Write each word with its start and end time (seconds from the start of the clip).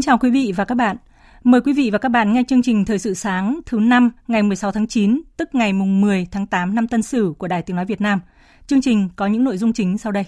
Kính 0.00 0.06
chào 0.06 0.18
quý 0.18 0.30
vị 0.30 0.52
và 0.56 0.64
các 0.64 0.74
bạn. 0.74 0.96
Mời 1.44 1.60
quý 1.60 1.72
vị 1.72 1.90
và 1.90 1.98
các 1.98 2.08
bạn 2.08 2.32
nghe 2.32 2.42
chương 2.48 2.62
trình 2.62 2.84
Thời 2.84 2.98
sự 2.98 3.14
sáng 3.14 3.60
thứ 3.66 3.78
năm 3.80 4.10
ngày 4.28 4.42
16 4.42 4.72
tháng 4.72 4.86
9, 4.86 5.20
tức 5.36 5.54
ngày 5.54 5.72
mùng 5.72 6.00
10 6.00 6.26
tháng 6.30 6.46
8 6.46 6.74
năm 6.74 6.88
Tân 6.88 7.02
Sửu 7.02 7.34
của 7.34 7.48
Đài 7.48 7.62
Tiếng 7.62 7.76
Nói 7.76 7.84
Việt 7.84 8.00
Nam. 8.00 8.20
Chương 8.66 8.80
trình 8.80 9.08
có 9.16 9.26
những 9.26 9.44
nội 9.44 9.56
dung 9.56 9.72
chính 9.72 9.98
sau 9.98 10.12
đây. 10.12 10.24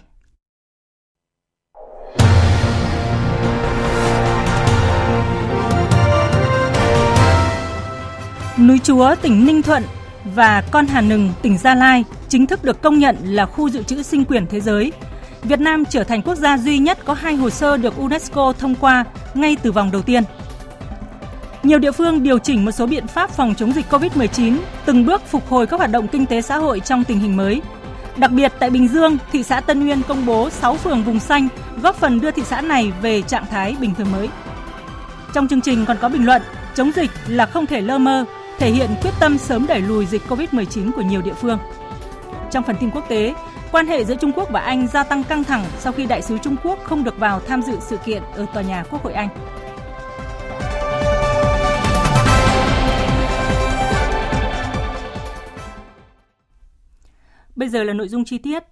Núi 8.59 8.79
Chúa, 8.79 9.15
tỉnh 9.23 9.47
Ninh 9.47 9.63
Thuận 9.63 9.83
và 10.35 10.63
Con 10.71 10.87
Hà 10.87 11.01
Nừng, 11.01 11.31
tỉnh 11.43 11.59
Gia 11.59 11.75
Lai 11.75 12.05
chính 12.29 12.47
thức 12.47 12.65
được 12.65 12.83
công 12.83 12.99
nhận 12.99 13.17
là 13.23 13.47
khu 13.47 13.71
dự 13.71 13.83
trữ 13.83 14.03
sinh 14.03 14.25
quyển 14.25 14.47
thế 14.47 14.61
giới 14.61 14.93
Việt 15.43 15.61
Nam 15.61 15.85
trở 15.85 16.05
thành 16.05 16.23
quốc 16.23 16.35
gia 16.35 16.59
duy 16.59 16.79
nhất 16.79 16.99
có 17.05 17.15
hai 17.15 17.35
hồ 17.35 17.51
sơ 17.51 17.77
được 17.77 17.97
UNESCO 17.97 18.53
thông 18.59 18.75
qua 18.75 19.05
ngay 19.35 19.57
từ 19.63 19.73
vòng 19.73 19.91
đầu 19.91 20.03
tiên. 20.03 20.23
Nhiều 21.63 21.79
địa 21.79 21.93
phương 21.93 22.23
điều 22.23 22.39
chỉnh 22.39 22.65
một 22.65 22.71
số 22.71 22.87
biện 22.87 23.07
pháp 23.07 23.31
phòng 23.31 23.55
chống 23.55 23.73
dịch 23.73 23.87
COVID-19, 23.91 24.57
từng 24.85 25.07
bước 25.07 25.23
phục 25.27 25.49
hồi 25.49 25.67
các 25.67 25.77
hoạt 25.77 25.91
động 25.91 26.09
kinh 26.09 26.27
tế 26.27 26.43
xã 26.43 26.59
hội 26.59 26.81
trong 26.81 27.05
tình 27.05 27.19
hình 27.19 27.37
mới. 27.37 27.63
Đặc 28.17 28.31
biệt 28.31 28.53
tại 28.59 28.71
Bình 28.71 28.89
Dương, 28.89 29.19
thị 29.33 29.43
xã 29.43 29.61
Tân 29.61 29.87
Uyên 29.89 30.03
công 30.09 30.27
bố 30.27 30.51
6 30.51 30.77
phường 30.77 31.03
vùng 31.03 31.21
xanh, 31.21 31.49
góp 31.83 31.97
phần 31.97 32.21
đưa 32.21 32.31
thị 32.31 32.43
xã 32.47 32.61
này 32.61 32.93
về 33.03 33.23
trạng 33.23 33.47
thái 33.51 33.77
bình 33.81 33.95
thường 33.95 34.13
mới. 34.13 34.29
Trong 35.35 35.49
chương 35.49 35.61
trình 35.61 35.85
còn 35.87 35.97
có 36.01 36.09
bình 36.09 36.27
luận, 36.27 36.43
chống 36.75 36.91
dịch 36.97 37.11
là 37.27 37.47
không 37.47 37.67
thể 37.67 37.81
lơ 37.81 37.99
mơ, 37.99 38.25
thể 38.59 38.71
hiện 38.71 38.91
quyết 39.03 39.13
tâm 39.21 39.39
sớm 39.39 39.67
đẩy 39.67 39.81
lùi 39.81 40.07
dịch 40.07 40.23
COVID-19 40.29 40.93
của 40.93 41.03
nhiều 41.03 41.23
địa 41.23 41.35
phương. 41.41 41.59
Trong 42.51 42.65
phần 42.65 42.77
tin 42.81 42.91
quốc 42.91 43.09
tế, 43.09 43.35
Quan 43.73 43.87
hệ 43.87 44.05
giữa 44.05 44.15
Trung 44.15 44.33
Quốc 44.33 44.49
và 44.51 44.61
Anh 44.61 44.89
gia 44.89 45.05
tăng 45.05 45.25
căng 45.25 45.45
thẳng 45.45 45.65
sau 45.79 45.93
khi 45.93 46.07
đại 46.07 46.23
sứ 46.23 46.39
Trung 46.39 46.57
Quốc 46.65 46.79
không 46.85 47.05
được 47.05 47.19
vào 47.19 47.41
tham 47.41 47.63
dự 47.63 47.77
sự 47.81 47.97
kiện 47.97 48.23
ở 48.23 48.47
tòa 48.55 48.63
nhà 48.63 48.85
Quốc 48.91 49.03
hội 49.03 49.13
Anh. 49.13 49.29
Bây 57.57 57.69
giờ 57.69 57.85
là 57.85 57.93
nội 57.93 58.09
dung 58.09 58.25
chi 58.25 58.39
tiết. 58.39 58.63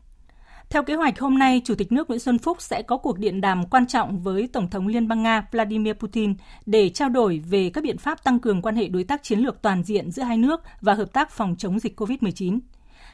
Theo 0.70 0.82
kế 0.82 0.94
hoạch 0.94 1.18
hôm 1.18 1.38
nay, 1.38 1.62
Chủ 1.64 1.74
tịch 1.74 1.92
nước 1.92 2.08
Nguyễn 2.08 2.20
Xuân 2.20 2.38
Phúc 2.38 2.56
sẽ 2.60 2.82
có 2.82 2.96
cuộc 2.96 3.18
điện 3.18 3.40
đàm 3.40 3.66
quan 3.66 3.86
trọng 3.86 4.22
với 4.22 4.48
Tổng 4.52 4.70
thống 4.70 4.86
Liên 4.86 5.08
bang 5.08 5.22
Nga 5.22 5.46
Vladimir 5.52 5.94
Putin 5.94 6.34
để 6.66 6.88
trao 6.88 7.08
đổi 7.08 7.42
về 7.50 7.70
các 7.74 7.84
biện 7.84 7.98
pháp 7.98 8.24
tăng 8.24 8.38
cường 8.38 8.62
quan 8.62 8.76
hệ 8.76 8.88
đối 8.88 9.04
tác 9.04 9.22
chiến 9.22 9.38
lược 9.38 9.62
toàn 9.62 9.82
diện 9.82 10.10
giữa 10.10 10.22
hai 10.22 10.36
nước 10.36 10.60
và 10.80 10.94
hợp 10.94 11.12
tác 11.12 11.30
phòng 11.30 11.54
chống 11.58 11.78
dịch 11.78 12.00
COVID-19. 12.00 12.58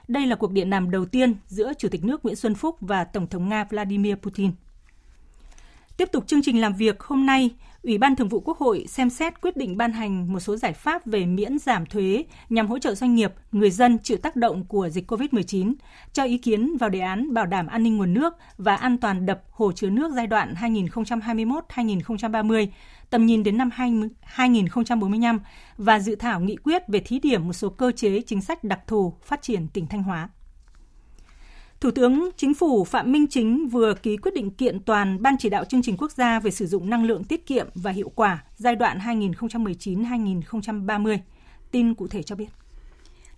Đây 0.09 0.27
là 0.27 0.37
cuộc 0.37 0.53
điện 0.53 0.71
đàm 0.71 0.91
đầu 0.91 1.07
tiên 1.07 1.37
giữa 1.47 1.73
Chủ 1.79 1.89
tịch 1.89 2.05
nước 2.05 2.25
Nguyễn 2.25 2.37
Xuân 2.37 2.55
Phúc 2.55 2.77
và 2.81 3.05
Tổng 3.05 3.27
thống 3.27 3.49
Nga 3.49 3.65
Vladimir 3.65 4.15
Putin. 4.15 4.51
Tiếp 5.97 6.09
tục 6.13 6.27
chương 6.27 6.43
trình 6.43 6.61
làm 6.61 6.75
việc 6.75 7.01
hôm 7.03 7.27
nay, 7.27 7.51
Ủy 7.87 7.99
ban 7.99 8.17
Thường 8.17 8.29
vụ 8.29 8.41
Quốc 8.41 8.59
hội 8.59 8.85
xem 8.89 9.11
xét 9.11 9.41
quyết 9.41 9.57
định 9.57 9.77
ban 9.77 9.93
hành 9.93 10.33
một 10.33 10.41
số 10.41 10.57
giải 10.57 10.73
pháp 10.73 11.07
về 11.07 11.27
miễn 11.27 11.59
giảm 11.59 11.87
thuế 11.87 12.25
nhằm 12.49 12.67
hỗ 12.67 12.79
trợ 12.79 12.95
doanh 12.95 13.15
nghiệp, 13.15 13.33
người 13.53 13.71
dân 13.71 13.99
chịu 13.99 14.17
tác 14.17 14.37
động 14.37 14.65
của 14.65 14.89
dịch 14.89 15.13
COVID-19, 15.13 15.75
cho 16.13 16.25
ý 16.25 16.39
kiến 16.39 16.77
vào 16.77 16.91
đề 16.91 17.01
án 17.01 17.35
bảo 17.35 17.47
đảm 17.47 17.67
an 17.67 17.83
ninh 17.83 17.97
nguồn 17.97 18.15
nước 18.15 18.35
và 18.59 18.77
an 18.77 18.99
toàn 18.99 19.27
đập 19.27 19.43
hồ 19.51 19.73
chứa 19.73 19.91
nước 19.91 20.13
giai 20.13 20.27
đoạn 20.27 20.55
2021-2030 20.55 22.67
tầm 23.11 23.27
nhìn 23.27 23.43
đến 23.43 23.57
năm 23.57 23.71
2045 24.23 25.41
và 25.77 25.99
dự 25.99 26.15
thảo 26.15 26.41
nghị 26.41 26.57
quyết 26.57 26.89
về 26.89 27.01
thí 27.01 27.19
điểm 27.19 27.47
một 27.47 27.53
số 27.53 27.69
cơ 27.69 27.93
chế 27.97 28.23
chính 28.27 28.41
sách 28.41 28.65
đặc 28.65 28.81
thù 28.87 29.15
phát 29.23 29.43
triển 29.43 29.69
tỉnh 29.69 29.87
Thanh 29.87 30.03
Hóa. 30.03 30.29
Thủ 31.87 31.93
tướng 31.93 32.31
Chính 32.37 32.55
phủ 32.55 32.85
Phạm 32.85 33.13
Minh 33.13 33.27
Chính 33.31 33.69
vừa 33.69 33.95
ký 33.95 34.17
quyết 34.17 34.35
định 34.35 34.51
kiện 34.51 34.81
toàn 34.81 35.23
Ban 35.23 35.37
chỉ 35.39 35.49
đạo 35.49 35.65
chương 35.65 35.83
trình 35.83 35.97
quốc 35.97 36.13
gia 36.13 36.41
về 36.41 36.51
sử 36.51 36.67
dụng 36.67 36.91
năng 36.91 37.05
lượng 37.05 37.25
tiết 37.25 37.47
kiệm 37.47 37.67
và 37.75 37.91
hiệu 37.91 38.13
quả 38.15 38.45
giai 38.57 38.77
đoạn 38.77 38.99
2019-2030. 38.99 41.19
Tin 41.71 41.95
cụ 41.95 42.07
thể 42.07 42.23
cho 42.23 42.37
biết. 42.37 42.47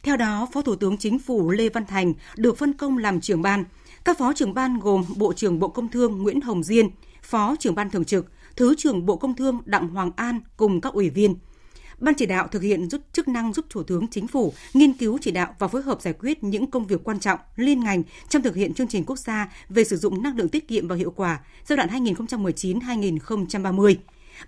Theo 0.03 0.17
đó, 0.17 0.49
Phó 0.53 0.63
Thủ 0.63 0.77
tướng 0.77 0.97
Chính 0.97 1.19
phủ 1.19 1.51
Lê 1.51 1.69
Văn 1.69 1.87
Thành 1.87 2.13
được 2.37 2.59
phân 2.59 2.73
công 2.73 2.99
làm 2.99 3.21
trưởng 3.21 3.43
ban. 3.43 3.65
Các 4.05 4.19
phó 4.19 4.33
trưởng 4.33 4.55
ban 4.55 4.79
gồm 4.79 5.05
Bộ 5.17 5.33
trưởng 5.33 5.59
Bộ 5.59 5.69
Công 5.69 5.89
Thương 5.89 6.23
Nguyễn 6.23 6.41
Hồng 6.41 6.63
Diên, 6.63 6.89
Phó 7.23 7.57
trưởng 7.59 7.75
ban 7.75 7.91
thường 7.91 8.05
trực, 8.05 8.27
Thứ 8.57 8.75
trưởng 8.79 9.07
Bộ 9.07 9.17
Công 9.17 9.35
Thương 9.35 9.61
Đặng 9.65 9.89
Hoàng 9.89 10.11
An 10.17 10.41
cùng 10.57 10.81
các 10.81 10.93
ủy 10.93 11.11
viên. 11.11 11.35
Ban 12.01 12.15
chỉ 12.15 12.27
đạo 12.27 12.49
thực 12.49 12.63
hiện 12.63 12.91
giúp 12.91 13.01
chức 13.13 13.29
năng 13.29 13.53
giúp 13.53 13.65
Thủ 13.71 13.83
tướng 13.83 14.09
Chính 14.09 14.29
phủ 14.29 14.53
nghiên 14.75 14.93
cứu 14.93 15.19
chỉ 15.21 15.31
đạo 15.31 15.55
và 15.59 15.69
phối 15.69 15.83
hợp 15.83 16.03
giải 16.03 16.15
quyết 16.19 16.45
những 16.45 16.71
công 16.71 16.87
việc 16.87 17.05
quan 17.05 17.21
trọng 17.21 17.39
liên 17.57 17.81
ngành 17.81 18.03
trong 18.29 18.43
thực 18.43 18.55
hiện 18.55 18.75
chương 18.75 18.89
trình 18.89 19.05
quốc 19.05 19.19
gia 19.19 19.49
về 19.69 19.85
sử 19.85 19.97
dụng 19.97 20.23
năng 20.23 20.37
lượng 20.37 20.49
tiết 20.49 20.69
kiệm 20.69 20.89
và 20.89 20.97
hiệu 20.97 21.11
quả 21.11 21.41
giai 21.65 21.77
đoạn 21.77 21.89
2019-2030. 21.89 23.95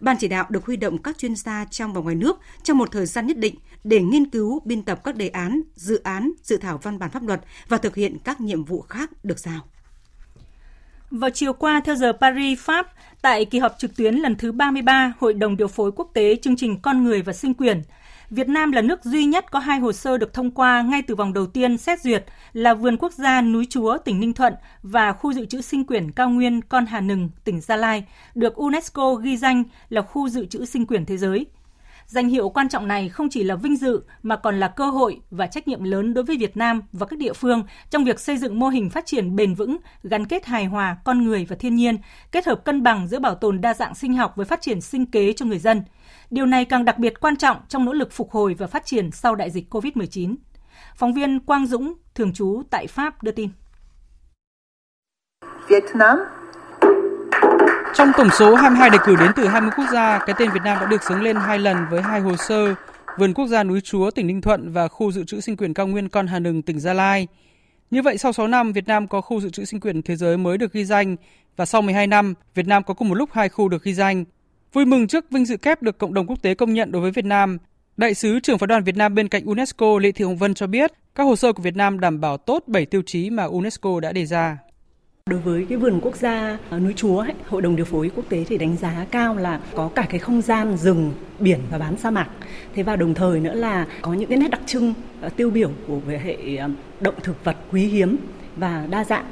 Ban 0.01 0.17
chỉ 0.21 0.29
đạo 0.29 0.47
được 0.51 0.67
huy 0.67 0.77
động 0.77 0.99
các 0.99 1.19
chuyên 1.19 1.37
gia 1.37 1.65
trong 1.71 1.93
và 1.93 2.01
ngoài 2.01 2.15
nước 2.15 2.39
trong 2.63 2.79
một 2.79 2.93
thời 2.93 3.07
gian 3.07 3.27
nhất 3.27 3.39
định 3.39 3.55
để 3.85 4.03
nghiên 4.03 4.31
cứu, 4.31 4.61
biên 4.65 4.83
tập 4.83 5.01
các 5.05 5.17
đề 5.17 5.29
án, 5.29 5.61
dự 5.75 6.01
án, 6.03 6.33
dự 6.43 6.57
thảo 6.57 6.79
văn 6.83 6.99
bản 6.99 7.11
pháp 7.11 7.23
luật 7.23 7.41
và 7.69 7.79
thực 7.79 7.97
hiện 7.97 8.19
các 8.25 8.41
nhiệm 8.41 8.65
vụ 8.65 8.81
khác 8.81 9.25
được 9.25 9.39
giao. 9.39 9.61
Vào 11.11 11.31
chiều 11.31 11.53
qua, 11.53 11.81
theo 11.85 11.95
giờ 11.95 12.13
Paris, 12.13 12.59
Pháp, 12.59 12.87
tại 13.23 13.45
kỳ 13.45 13.59
họp 13.59 13.79
trực 13.79 13.97
tuyến 13.97 14.15
lần 14.15 14.37
thứ 14.37 14.53
33 14.53 15.13
Hội 15.19 15.35
đồng 15.35 15.57
điều 15.57 15.69
phối 15.69 15.93
quốc 15.93 16.11
tế 16.15 16.37
chương 16.37 16.57
trình 16.57 16.81
Con 16.83 17.05
người 17.05 17.23
và 17.23 17.33
sinh 17.33 17.55
quyền, 17.55 17.83
Việt 18.31 18.49
Nam 18.49 18.73
là 18.73 18.83
nước 18.83 19.05
duy 19.05 19.25
nhất 19.25 19.51
có 19.51 19.59
hai 19.59 19.79
hồ 19.79 19.93
sơ 19.93 20.19
được 20.19 20.35
thông 20.35 20.51
qua 20.51 20.83
ngay 20.83 21.03
từ 21.03 21.15
vòng 21.15 21.33
đầu 21.33 21.47
tiên 21.47 21.79
xét 21.79 22.01
duyệt 22.01 22.25
là 22.53 22.75
Vườn 22.75 22.97
Quốc 22.97 23.13
gia 23.13 23.43
Núi 23.43 23.67
Chúa, 23.71 23.99
tỉnh 23.99 24.21
Ninh 24.21 24.33
Thuận 24.33 24.55
và 24.83 25.13
Khu 25.13 25.33
dự 25.33 25.47
trữ 25.47 25.61
sinh 25.61 25.85
quyển 25.85 26.11
cao 26.11 26.31
nguyên 26.31 26.61
Con 26.63 26.87
Hà 26.87 27.01
Nừng, 27.01 27.31
tỉnh 27.45 27.61
Gia 27.61 27.77
Lai, 27.77 28.05
được 28.35 28.55
UNESCO 28.55 29.15
ghi 29.15 29.37
danh 29.37 29.65
là 29.89 30.03
khu 30.03 30.29
dự 30.29 30.47
trữ 30.47 30.65
sinh 30.65 30.87
quyển 30.87 31.07
thế 31.07 31.17
giới– 31.17 31.47
Danh 32.11 32.29
hiệu 32.29 32.49
quan 32.49 32.69
trọng 32.69 32.89
này 32.89 33.09
không 33.09 33.29
chỉ 33.29 33.45
là 33.45 33.55
vinh 33.55 33.77
dự 33.77 34.03
mà 34.23 34.37
còn 34.37 34.61
là 34.61 34.69
cơ 34.69 34.91
hội 34.91 35.21
và 35.31 35.47
trách 35.47 35.69
nhiệm 35.69 35.83
lớn 35.83 36.15
đối 36.15 36.25
với 36.25 36.37
Việt 36.37 36.57
Nam 36.57 36.83
và 36.93 37.07
các 37.07 37.19
địa 37.19 37.33
phương 37.33 37.63
trong 37.91 38.05
việc 38.05 38.21
xây 38.21 38.37
dựng 38.37 38.59
mô 38.59 38.69
hình 38.69 38.91
phát 38.91 39.07
triển 39.07 39.37
bền 39.37 39.55
vững, 39.55 39.77
gắn 40.03 40.27
kết 40.27 40.47
hài 40.47 40.65
hòa 40.65 40.97
con 41.05 41.25
người 41.25 41.47
và 41.49 41.57
thiên 41.57 41.75
nhiên, 41.75 41.99
kết 42.33 42.47
hợp 42.47 42.65
cân 42.65 42.83
bằng 42.83 43.09
giữa 43.09 43.19
bảo 43.19 43.35
tồn 43.35 43.61
đa 43.61 43.75
dạng 43.75 43.95
sinh 43.95 44.15
học 44.15 44.33
với 44.37 44.47
phát 44.47 44.61
triển 44.61 44.81
sinh 44.81 45.07
kế 45.07 45.33
cho 45.33 45.47
người 45.47 45.59
dân. 45.59 45.83
Điều 46.31 46.47
này 46.47 46.65
càng 46.65 46.85
đặc 46.85 46.99
biệt 46.99 47.21
quan 47.21 47.37
trọng 47.37 47.57
trong 47.69 47.85
nỗ 47.85 47.93
lực 47.93 48.13
phục 48.13 48.31
hồi 48.31 48.55
và 48.55 48.67
phát 48.67 48.87
triển 48.87 49.11
sau 49.11 49.35
đại 49.35 49.51
dịch 49.51 49.75
COVID-19. 49.75 50.35
Phóng 50.97 51.15
viên 51.15 51.41
Quang 51.41 51.67
Dũng, 51.67 51.95
thường 52.15 52.33
trú 52.33 52.63
tại 52.71 52.87
Pháp 52.87 53.23
đưa 53.23 53.33
tin. 53.33 53.51
Vietnam 55.69 56.19
trong 57.95 58.13
tổng 58.17 58.29
số 58.39 58.55
22 58.55 58.91
đề 58.91 58.99
cử 59.05 59.17
đến 59.17 59.31
từ 59.37 59.47
20 59.47 59.71
quốc 59.77 59.85
gia, 59.93 60.19
cái 60.19 60.35
tên 60.39 60.51
Việt 60.51 60.61
Nam 60.65 60.79
đã 60.81 60.87
được 60.87 61.03
xướng 61.09 61.23
lên 61.23 61.37
hai 61.37 61.59
lần 61.59 61.77
với 61.91 62.03
hai 62.03 62.21
hồ 62.21 62.37
sơ 62.37 62.75
Vườn 63.19 63.35
Quốc 63.35 63.47
gia 63.47 63.65
Núi 63.65 63.81
Chúa 63.81 64.11
tỉnh 64.11 64.27
Ninh 64.27 64.41
Thuận 64.41 64.73
và 64.73 64.89
Khu 64.89 65.13
dự 65.13 65.25
trữ 65.25 65.41
sinh 65.41 65.57
quyền 65.57 65.75
cao 65.75 65.87
nguyên 65.87 66.09
Con 66.09 66.27
Hà 66.27 66.39
Nừng 66.39 66.63
tỉnh 66.63 66.81
Gia 66.81 66.93
Lai. 66.93 67.27
Như 67.91 68.03
vậy 68.03 68.19
sau 68.19 68.33
6 68.33 68.49
năm, 68.49 68.73
Việt 68.73 68.87
Nam 68.89 69.09
có 69.09 69.21
khu 69.21 69.41
dự 69.41 69.51
trữ 69.51 69.65
sinh 69.65 69.81
quyền 69.81 70.03
thế 70.03 70.17
giới 70.17 70.37
mới 70.37 70.59
được 70.59 70.73
ghi 70.73 70.85
danh 70.85 71.17
và 71.57 71.67
sau 71.67 71.83
12 71.83 72.07
năm, 72.07 72.35
Việt 72.55 72.67
Nam 72.67 72.83
có 72.83 72.95
cùng 72.95 73.09
một 73.09 73.15
lúc 73.15 73.31
hai 73.33 73.49
khu 73.49 73.69
được 73.69 73.83
ghi 73.83 73.95
danh. 73.95 74.25
Vui 74.73 74.85
mừng 74.85 75.07
trước 75.07 75.31
vinh 75.31 75.45
dự 75.45 75.57
kép 75.57 75.83
được 75.83 75.99
cộng 75.99 76.15
đồng 76.15 76.27
quốc 76.27 76.43
tế 76.43 76.55
công 76.55 76.75
nhận 76.75 76.93
đối 76.93 77.03
với 77.03 77.11
Việt 77.11 77.25
Nam, 77.25 77.59
Đại 77.97 78.15
sứ 78.15 78.41
trưởng 78.41 78.59
phái 78.59 78.67
đoàn 78.67 78.85
Việt 78.85 78.97
Nam 78.97 79.15
bên 79.15 79.29
cạnh 79.29 79.45
UNESCO 79.45 79.99
Lê 79.99 80.13
Thị 80.13 80.25
Hồng 80.25 80.37
Vân 80.37 80.55
cho 80.55 80.67
biết, 80.67 80.93
các 81.15 81.25
hồ 81.25 81.37
sơ 81.37 81.53
của 81.53 81.63
Việt 81.63 81.77
Nam 81.77 82.01
đảm 82.01 82.21
bảo 82.21 82.37
tốt 82.37 82.65
7 82.67 82.87
tiêu 82.87 83.03
chí 83.07 83.31
mà 83.31 83.45
UNESCO 83.45 84.01
đã 84.01 84.13
đề 84.13 84.27
ra. 84.27 84.59
Đối 85.31 85.41
với 85.41 85.67
cái 85.69 85.79
vườn 85.79 86.01
quốc 86.03 86.17
gia 86.17 86.59
ờ, 86.71 86.79
núi 86.79 86.93
Chúa, 86.97 87.19
ấy, 87.19 87.35
Hội 87.49 87.63
đồng 87.63 87.77
điều 87.77 87.85
phối 87.85 88.11
quốc 88.17 88.25
tế 88.29 88.45
thì 88.49 88.59
đánh 88.59 88.77
giá 88.77 89.07
cao 89.11 89.37
là 89.37 89.61
có 89.75 89.91
cả 89.95 90.07
cái 90.11 90.19
không 90.19 90.43
gian 90.43 90.77
rừng, 90.77 91.13
biển 91.39 91.61
và 91.71 91.79
bán 91.79 91.97
sa 91.97 92.11
mạc. 92.11 92.29
Thế 92.75 92.83
và 92.83 92.97
đồng 92.97 93.15
thời 93.15 93.41
nữa 93.41 93.55
là 93.55 93.87
có 94.03 94.13
những 94.15 94.29
cái 94.29 94.39
nét 94.39 94.49
đặc 94.51 94.61
trưng 94.67 94.95
ờ, 95.21 95.29
tiêu 95.29 95.51
biểu 95.51 95.71
của 95.87 95.99
về 95.99 96.19
hệ 96.19 96.57
ờ, 96.57 96.69
động 97.01 97.15
thực 97.23 97.45
vật 97.45 97.57
quý 97.73 97.83
hiếm 97.83 98.17
và 98.57 98.87
đa 98.91 99.05
dạng 99.05 99.25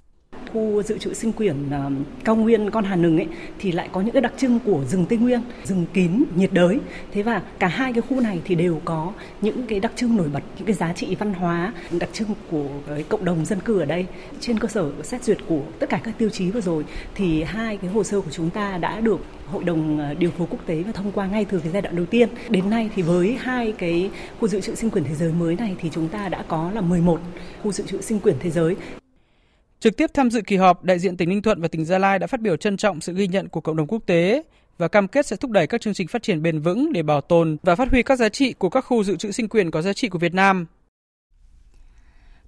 khu 0.52 0.82
dự 0.82 0.98
trữ 0.98 1.14
sinh 1.14 1.32
quyển 1.32 1.70
à, 1.70 1.90
cao 2.24 2.36
nguyên 2.36 2.70
con 2.70 2.84
Hà 2.84 2.96
Nừng 2.96 3.16
ấy 3.16 3.26
thì 3.58 3.72
lại 3.72 3.88
có 3.92 4.00
những 4.00 4.12
cái 4.12 4.22
đặc 4.22 4.32
trưng 4.36 4.58
của 4.64 4.84
rừng 4.84 5.06
Tây 5.08 5.18
Nguyên, 5.18 5.40
rừng 5.64 5.86
kín 5.94 6.24
nhiệt 6.36 6.52
đới. 6.52 6.78
Thế 7.12 7.22
và 7.22 7.42
cả 7.58 7.68
hai 7.68 7.92
cái 7.92 8.02
khu 8.02 8.20
này 8.20 8.40
thì 8.44 8.54
đều 8.54 8.80
có 8.84 9.12
những 9.40 9.66
cái 9.66 9.80
đặc 9.80 9.92
trưng 9.96 10.16
nổi 10.16 10.28
bật, 10.32 10.42
những 10.58 10.66
cái 10.66 10.74
giá 10.74 10.92
trị 10.92 11.14
văn 11.14 11.34
hóa 11.34 11.72
đặc 12.00 12.08
trưng 12.12 12.28
của 12.50 12.68
cái 12.88 13.02
cộng 13.02 13.24
đồng 13.24 13.44
dân 13.44 13.60
cư 13.60 13.78
ở 13.78 13.84
đây. 13.84 14.06
Trên 14.40 14.58
cơ 14.58 14.68
sở 14.68 14.90
xét 15.02 15.24
duyệt 15.24 15.38
của 15.46 15.62
tất 15.78 15.88
cả 15.88 16.00
các 16.04 16.18
tiêu 16.18 16.30
chí 16.30 16.50
vừa 16.50 16.60
rồi 16.60 16.84
thì 17.14 17.42
hai 17.42 17.76
cái 17.76 17.90
hồ 17.90 18.04
sơ 18.04 18.20
của 18.20 18.30
chúng 18.30 18.50
ta 18.50 18.78
đã 18.78 19.00
được 19.00 19.20
Hội 19.52 19.64
đồng 19.64 20.00
à, 20.00 20.14
điều 20.18 20.30
phối 20.30 20.46
quốc 20.50 20.66
tế 20.66 20.82
và 20.82 20.92
thông 20.92 21.12
qua 21.12 21.26
ngay 21.26 21.44
từ 21.44 21.58
cái 21.58 21.72
giai 21.72 21.82
đoạn 21.82 21.96
đầu 21.96 22.06
tiên. 22.06 22.28
Đến 22.48 22.70
nay 22.70 22.90
thì 22.94 23.02
với 23.02 23.36
hai 23.40 23.72
cái 23.72 24.10
khu 24.40 24.48
dự 24.48 24.60
trữ 24.60 24.74
sinh 24.74 24.90
quyển 24.90 25.04
thế 25.04 25.14
giới 25.14 25.32
mới 25.32 25.56
này 25.56 25.76
thì 25.78 25.90
chúng 25.92 26.08
ta 26.08 26.28
đã 26.28 26.44
có 26.48 26.70
là 26.74 26.80
11 26.80 27.20
khu 27.62 27.72
dự 27.72 27.84
trữ 27.86 28.00
sinh 28.00 28.20
quyển 28.20 28.36
thế 28.40 28.50
giới. 28.50 28.76
Trực 29.80 29.96
tiếp 29.96 30.10
tham 30.14 30.30
dự 30.30 30.40
kỳ 30.40 30.56
họp, 30.56 30.84
đại 30.84 30.98
diện 30.98 31.16
tỉnh 31.16 31.28
Ninh 31.28 31.42
Thuận 31.42 31.60
và 31.60 31.69
tỉnh 31.69 31.84
Gia 31.84 31.98
Lai 31.98 32.19
đã 32.19 32.26
phát 32.26 32.40
biểu 32.40 32.56
trân 32.56 32.76
trọng 32.76 33.00
sự 33.00 33.14
ghi 33.14 33.26
nhận 33.26 33.48
của 33.48 33.60
cộng 33.60 33.76
đồng 33.76 33.86
quốc 33.86 34.02
tế 34.06 34.42
và 34.78 34.88
cam 34.88 35.08
kết 35.08 35.26
sẽ 35.26 35.36
thúc 35.36 35.50
đẩy 35.50 35.66
các 35.66 35.80
chương 35.80 35.94
trình 35.94 36.08
phát 36.08 36.22
triển 36.22 36.42
bền 36.42 36.60
vững 36.60 36.92
để 36.92 37.02
bảo 37.02 37.20
tồn 37.20 37.56
và 37.62 37.76
phát 37.76 37.90
huy 37.90 38.02
các 38.02 38.19
giá 38.19 38.28
trị 38.28 38.52
của 38.52 38.70
các 38.70 38.80
khu 38.80 39.04
dự 39.04 39.16
trữ 39.16 39.30
sinh 39.30 39.48
quyền 39.48 39.70
có 39.70 39.82
giá 39.82 39.92
trị 39.92 40.08
của 40.08 40.19
Việt 40.19 40.34
Nam. 40.34 40.66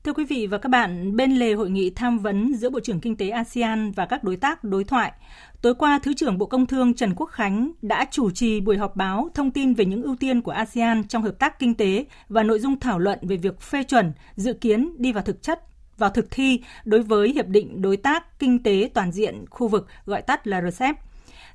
Thưa 0.04 0.12
quý 0.12 0.24
vị 0.24 0.46
và 0.46 0.58
các 0.58 0.68
bạn, 0.68 1.16
bên 1.16 1.32
lề 1.32 1.52
hội 1.52 1.70
nghị 1.70 1.90
tham 1.90 2.18
vấn 2.18 2.54
giữa 2.54 2.70
Bộ 2.70 2.80
trưởng 2.80 3.00
Kinh 3.00 3.16
tế 3.16 3.28
ASEAN 3.28 3.92
và 3.92 4.06
các 4.06 4.24
đối 4.24 4.36
tác 4.36 4.64
đối 4.64 4.84
thoại, 4.84 5.12
tối 5.62 5.74
qua 5.74 6.00
Thứ 6.02 6.12
trưởng 6.14 6.38
Bộ 6.38 6.46
Công 6.46 6.66
Thương 6.66 6.94
Trần 6.94 7.14
Quốc 7.14 7.26
Khánh 7.26 7.72
đã 7.82 8.06
chủ 8.10 8.30
trì 8.30 8.60
buổi 8.60 8.76
họp 8.76 8.96
báo 8.96 9.28
thông 9.34 9.50
tin 9.50 9.74
về 9.74 9.84
những 9.84 10.02
ưu 10.02 10.16
tiên 10.16 10.42
của 10.42 10.52
ASEAN 10.52 11.08
trong 11.08 11.22
hợp 11.22 11.38
tác 11.38 11.58
kinh 11.58 11.74
tế 11.74 12.04
và 12.28 12.42
nội 12.42 12.58
dung 12.58 12.80
thảo 12.80 12.98
luận 12.98 13.18
về 13.22 13.36
việc 13.36 13.60
phê 13.60 13.82
chuẩn, 13.82 14.12
dự 14.36 14.52
kiến 14.52 14.94
đi 14.98 15.12
vào 15.12 15.22
thực 15.22 15.42
chất 15.42 15.69
vào 16.00 16.10
thực 16.10 16.30
thi 16.30 16.60
đối 16.84 17.02
với 17.02 17.32
Hiệp 17.32 17.48
định 17.48 17.82
Đối 17.82 17.96
tác 17.96 18.38
Kinh 18.38 18.62
tế 18.62 18.90
Toàn 18.94 19.12
diện 19.12 19.44
khu 19.50 19.68
vực 19.68 19.86
gọi 20.06 20.22
tắt 20.22 20.46
là 20.46 20.62
RCEP. 20.70 20.96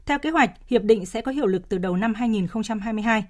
Theo 0.05 0.19
kế 0.19 0.29
hoạch, 0.29 0.51
hiệp 0.67 0.83
định 0.83 1.05
sẽ 1.05 1.21
có 1.21 1.31
hiệu 1.31 1.45
lực 1.45 1.69
từ 1.69 1.77
đầu 1.77 1.97
năm 1.97 2.13
2022. 2.13 3.25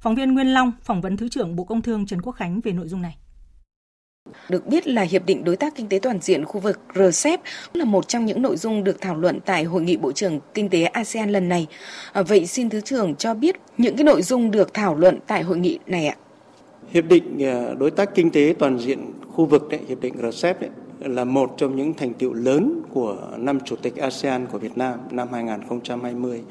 Phóng 0.00 0.14
viên 0.14 0.34
Nguyên 0.34 0.54
Long 0.54 0.72
phỏng 0.82 1.00
vấn 1.00 1.16
Thứ 1.16 1.28
trưởng 1.28 1.56
Bộ 1.56 1.64
Công 1.64 1.82
Thương 1.82 2.06
Trần 2.06 2.22
Quốc 2.22 2.32
Khánh 2.32 2.60
về 2.60 2.72
nội 2.72 2.88
dung 2.88 3.02
này. 3.02 3.16
Được 4.48 4.66
biết 4.66 4.86
là 4.86 5.02
Hiệp 5.02 5.26
định 5.26 5.44
Đối 5.44 5.56
tác 5.56 5.74
Kinh 5.76 5.88
tế 5.88 5.98
Toàn 6.02 6.20
diện 6.20 6.44
khu 6.44 6.60
vực 6.60 6.80
RCEP 6.94 7.40
là 7.72 7.84
một 7.84 8.08
trong 8.08 8.26
những 8.26 8.42
nội 8.42 8.56
dung 8.56 8.84
được 8.84 9.00
thảo 9.00 9.16
luận 9.16 9.40
tại 9.40 9.64
Hội 9.64 9.82
nghị 9.82 9.96
Bộ 9.96 10.12
trưởng 10.12 10.40
Kinh 10.54 10.68
tế 10.68 10.84
ASEAN 10.84 11.30
lần 11.30 11.48
này. 11.48 11.66
À, 12.12 12.22
vậy 12.22 12.46
xin 12.46 12.70
Thứ 12.70 12.80
trưởng 12.80 13.14
cho 13.14 13.34
biết 13.34 13.56
những 13.78 13.96
cái 13.96 14.04
nội 14.04 14.22
dung 14.22 14.50
được 14.50 14.74
thảo 14.74 14.94
luận 14.94 15.18
tại 15.26 15.42
hội 15.42 15.58
nghị 15.58 15.78
này 15.86 16.06
ạ? 16.06 16.16
Hiệp 16.90 17.04
định 17.04 17.42
à, 17.44 17.74
Đối 17.78 17.90
tác 17.90 18.14
Kinh 18.14 18.30
tế 18.30 18.54
Toàn 18.58 18.78
diện 18.78 19.12
khu 19.38 19.46
vực, 19.46 19.68
đấy, 19.68 19.80
Hiệp 19.88 20.00
định 20.00 20.14
RCEP 20.30 20.60
đấy, 20.60 20.70
là 21.00 21.24
một 21.24 21.54
trong 21.56 21.76
những 21.76 21.94
thành 21.94 22.14
tiệu 22.14 22.32
lớn 22.32 22.82
của 22.90 23.16
năm 23.36 23.58
Chủ 23.64 23.76
tịch 23.76 23.96
ASEAN 23.96 24.46
của 24.46 24.58
Việt 24.58 24.78
Nam 24.78 24.98
năm 25.10 25.28
2020. 25.32 26.42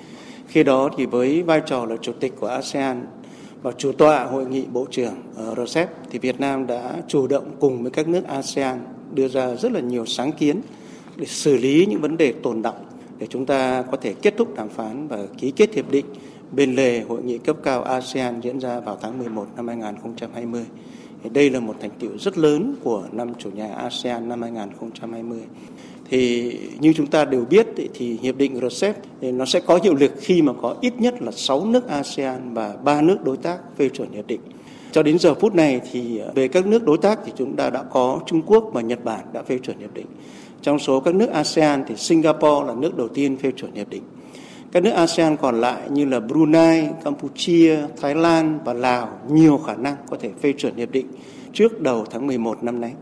Khi 0.48 0.64
đó 0.64 0.90
thì 0.98 1.06
với 1.06 1.44
vai 1.44 1.62
trò 1.66 1.86
là 1.86 1.96
Chủ 2.02 2.12
tịch 2.20 2.34
của 2.40 2.48
ASEAN 2.48 3.06
và 3.62 3.72
chủ 3.72 3.92
tọa 3.92 4.24
hội 4.24 4.46
nghị 4.46 4.66
bộ 4.66 4.86
trưởng 4.92 5.14
ờ, 5.36 5.66
RCEP 5.66 5.90
thì 6.10 6.20
Việt 6.20 6.40
Nam 6.40 6.68
đã 6.68 6.94
chủ 7.08 7.28
động 7.28 7.56
cùng 7.60 7.82
với 7.82 7.92
các 7.92 8.08
nước 8.08 8.24
ASEAN 8.28 8.80
đưa 9.14 9.28
ra 9.28 9.56
rất 9.56 9.72
là 9.72 9.80
nhiều 9.80 10.06
sáng 10.06 10.32
kiến 10.32 10.62
để 11.16 11.26
xử 11.26 11.58
lý 11.58 11.86
những 11.86 12.02
vấn 12.02 12.18
đề 12.18 12.34
tồn 12.44 12.62
động 12.62 12.86
để 13.20 13.28
chúng 13.28 13.46
ta 13.46 13.84
có 13.92 13.98
thể 13.98 14.14
kết 14.22 14.34
thúc 14.38 14.56
đàm 14.56 14.70
phán 14.70 15.08
và 15.08 15.18
ký 15.38 15.52
kết 15.52 15.74
hiệp 15.74 15.92
định 15.92 16.06
bên 16.52 16.76
lề 16.76 17.02
hội 17.02 17.24
nghị 17.24 17.38
cấp 17.38 17.58
cao 17.64 17.84
ASEAN 17.84 18.40
diễn 18.42 18.60
ra 18.60 18.80
vào 18.80 18.98
tháng 19.02 19.18
11 19.18 19.48
năm 19.56 19.68
2020. 19.68 20.66
Đây 21.24 21.50
là 21.50 21.60
một 21.60 21.76
thành 21.80 21.92
tựu 22.00 22.18
rất 22.18 22.38
lớn 22.38 22.76
của 22.84 23.08
năm 23.12 23.34
chủ 23.40 23.50
nhà 23.50 23.74
ASEAN 23.74 24.30
năm 24.30 24.42
2020 24.42 25.40
thì 26.10 26.54
như 26.80 26.94
chúng 26.94 27.08
ta 27.08 27.26
đều 27.26 27.46
biết 27.50 27.68
thì 27.94 28.18
hiệp 28.22 28.38
định 28.38 28.70
RCEP 28.70 28.96
thì 29.22 29.32
nó 29.32 29.46
sẽ 29.46 29.60
có 29.60 29.80
hiệu 29.84 29.96
lực 29.96 30.12
khi 30.20 30.42
mà 30.42 30.54
có 30.62 30.76
ít 30.82 30.94
nhất 31.00 31.22
là 31.22 31.32
6 31.32 31.66
nước 31.66 31.88
ASEAN 31.88 32.54
và 32.54 32.76
3 32.84 33.02
nước 33.02 33.18
đối 33.24 33.38
tác 33.38 33.58
phê 33.78 33.90
chuẩn 33.90 34.12
hiệp 34.12 34.28
định. 34.28 34.40
Cho 34.92 35.04
đến 35.04 35.20
giờ 35.20 35.34
phút 35.34 35.56
này 35.56 35.82
thì 35.92 36.18
ờ, 36.18 36.32
về 36.36 36.48
các 36.48 36.68
nước 36.68 36.84
đối 36.86 36.98
tác 36.98 37.20
thì 37.26 37.32
chúng 37.36 37.56
ta 37.56 37.70
đã 37.70 37.84
có 37.84 38.20
Trung 38.26 38.42
Quốc 38.42 38.70
và 38.74 38.82
Nhật 38.82 39.04
Bản 39.04 39.26
đã 39.34 39.44
phê 39.44 39.58
chuẩn 39.64 39.80
hiệp 39.80 39.94
định. 39.94 40.06
Trong 40.62 40.80
số 40.80 41.00
các 41.00 41.16
nước 41.16 41.30
ASEAN 41.30 41.84
thì 41.88 41.96
Singapore 41.96 42.68
là 42.68 42.74
nước 42.78 42.98
đầu 42.98 43.08
tiên 43.08 43.38
phê 43.38 43.52
chuẩn 43.58 43.74
hiệp 43.74 43.90
định. 43.90 44.04
Các 44.78 44.84
nước 44.84 44.92
ASEAN 44.92 45.38
còn 45.38 45.62
lại 45.62 45.90
như 45.90 46.06
là 46.06 46.20
Brunei, 46.20 46.84
Campuchia, 47.04 47.78
Thái 48.02 48.16
Lan 48.16 48.60
và 48.66 48.74
Lào 48.74 49.10
nhiều 49.30 49.58
khả 49.58 49.76
năng 49.76 49.96
có 50.10 50.18
thể 50.20 50.30
phê 50.42 50.54
chuẩn 50.58 50.76
hiệp 50.76 50.92
định 50.92 51.08
trước 51.54 51.82
đầu 51.82 52.06
tháng 52.12 52.28
11 52.28 52.64
năm 52.64 52.82
nay 52.82 52.94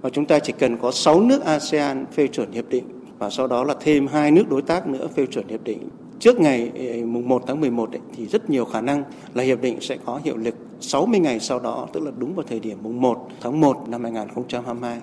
và 0.00 0.10
chúng 0.10 0.26
ta 0.26 0.38
chỉ 0.38 0.52
cần 0.58 0.76
có 0.76 0.90
6 0.90 1.20
nước 1.20 1.44
ASEAN 1.44 2.06
phê 2.12 2.26
chuẩn 2.26 2.52
hiệp 2.52 2.68
định 2.68 2.84
và 3.18 3.30
sau 3.30 3.46
đó 3.46 3.64
là 3.64 3.74
thêm 3.80 4.06
hai 4.06 4.30
nước 4.30 4.50
đối 4.50 4.62
tác 4.62 4.86
nữa 4.86 5.08
phê 5.16 5.26
chuẩn 5.26 5.48
hiệp 5.48 5.64
định 5.64 5.78
trước 6.18 6.40
ngày 6.40 6.70
mùng 7.06 7.28
1 7.28 7.42
tháng 7.46 7.60
11 7.60 7.92
ấy, 7.92 8.00
thì 8.16 8.26
rất 8.26 8.50
nhiều 8.50 8.64
khả 8.64 8.80
năng 8.80 9.04
là 9.34 9.42
hiệp 9.42 9.60
định 9.60 9.80
sẽ 9.80 9.96
có 10.04 10.20
hiệu 10.24 10.36
lực 10.36 10.54
60 10.80 11.20
ngày 11.20 11.40
sau 11.40 11.58
đó 11.58 11.88
tức 11.92 12.02
là 12.02 12.10
đúng 12.18 12.34
vào 12.34 12.44
thời 12.48 12.60
điểm 12.60 12.78
mùng 12.82 13.00
1 13.00 13.28
tháng 13.40 13.60
1 13.60 13.88
năm 13.88 14.02
2022. 14.02 14.98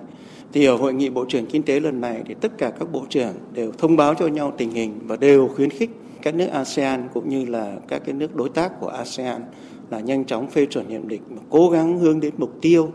Thì 0.54 0.66
ở 0.66 0.76
hội 0.76 0.94
nghị 0.94 1.10
bộ 1.10 1.26
trưởng 1.26 1.46
kinh 1.46 1.64
tế 1.64 1.80
lần 1.80 2.02
này 2.02 2.22
thì 2.28 2.36
tất 2.42 2.58
cả 2.58 2.70
các 2.80 2.92
bộ 2.92 3.04
trưởng 3.10 3.34
đều 3.54 3.72
thông 3.78 3.96
báo 3.96 4.14
cho 4.14 4.28
nhau 4.28 4.54
tình 4.58 4.72
hình 4.72 5.00
và 5.08 5.16
đều 5.16 5.48
khuyến 5.48 5.70
khích 5.70 5.90
các 6.22 6.36
nước 6.36 6.48
ASEAN 6.48 7.08
cũng 7.14 7.30
như 7.30 7.46
là 7.46 7.76
các 7.88 8.02
cái 8.06 8.14
nước 8.14 8.36
đối 8.36 8.50
tác 8.50 8.80
của 8.80 8.88
ASEAN 8.88 9.42
là 9.90 10.00
nhanh 10.00 10.26
chóng 10.26 10.50
phê 10.50 10.66
chuẩn 10.66 10.90
hiệp 10.90 11.06
định 11.06 11.22
và 11.30 11.42
cố 11.50 11.70
gắng 11.70 12.00
hướng 12.00 12.20
đến 12.20 12.34
mục 12.38 12.52
tiêu 12.62 12.92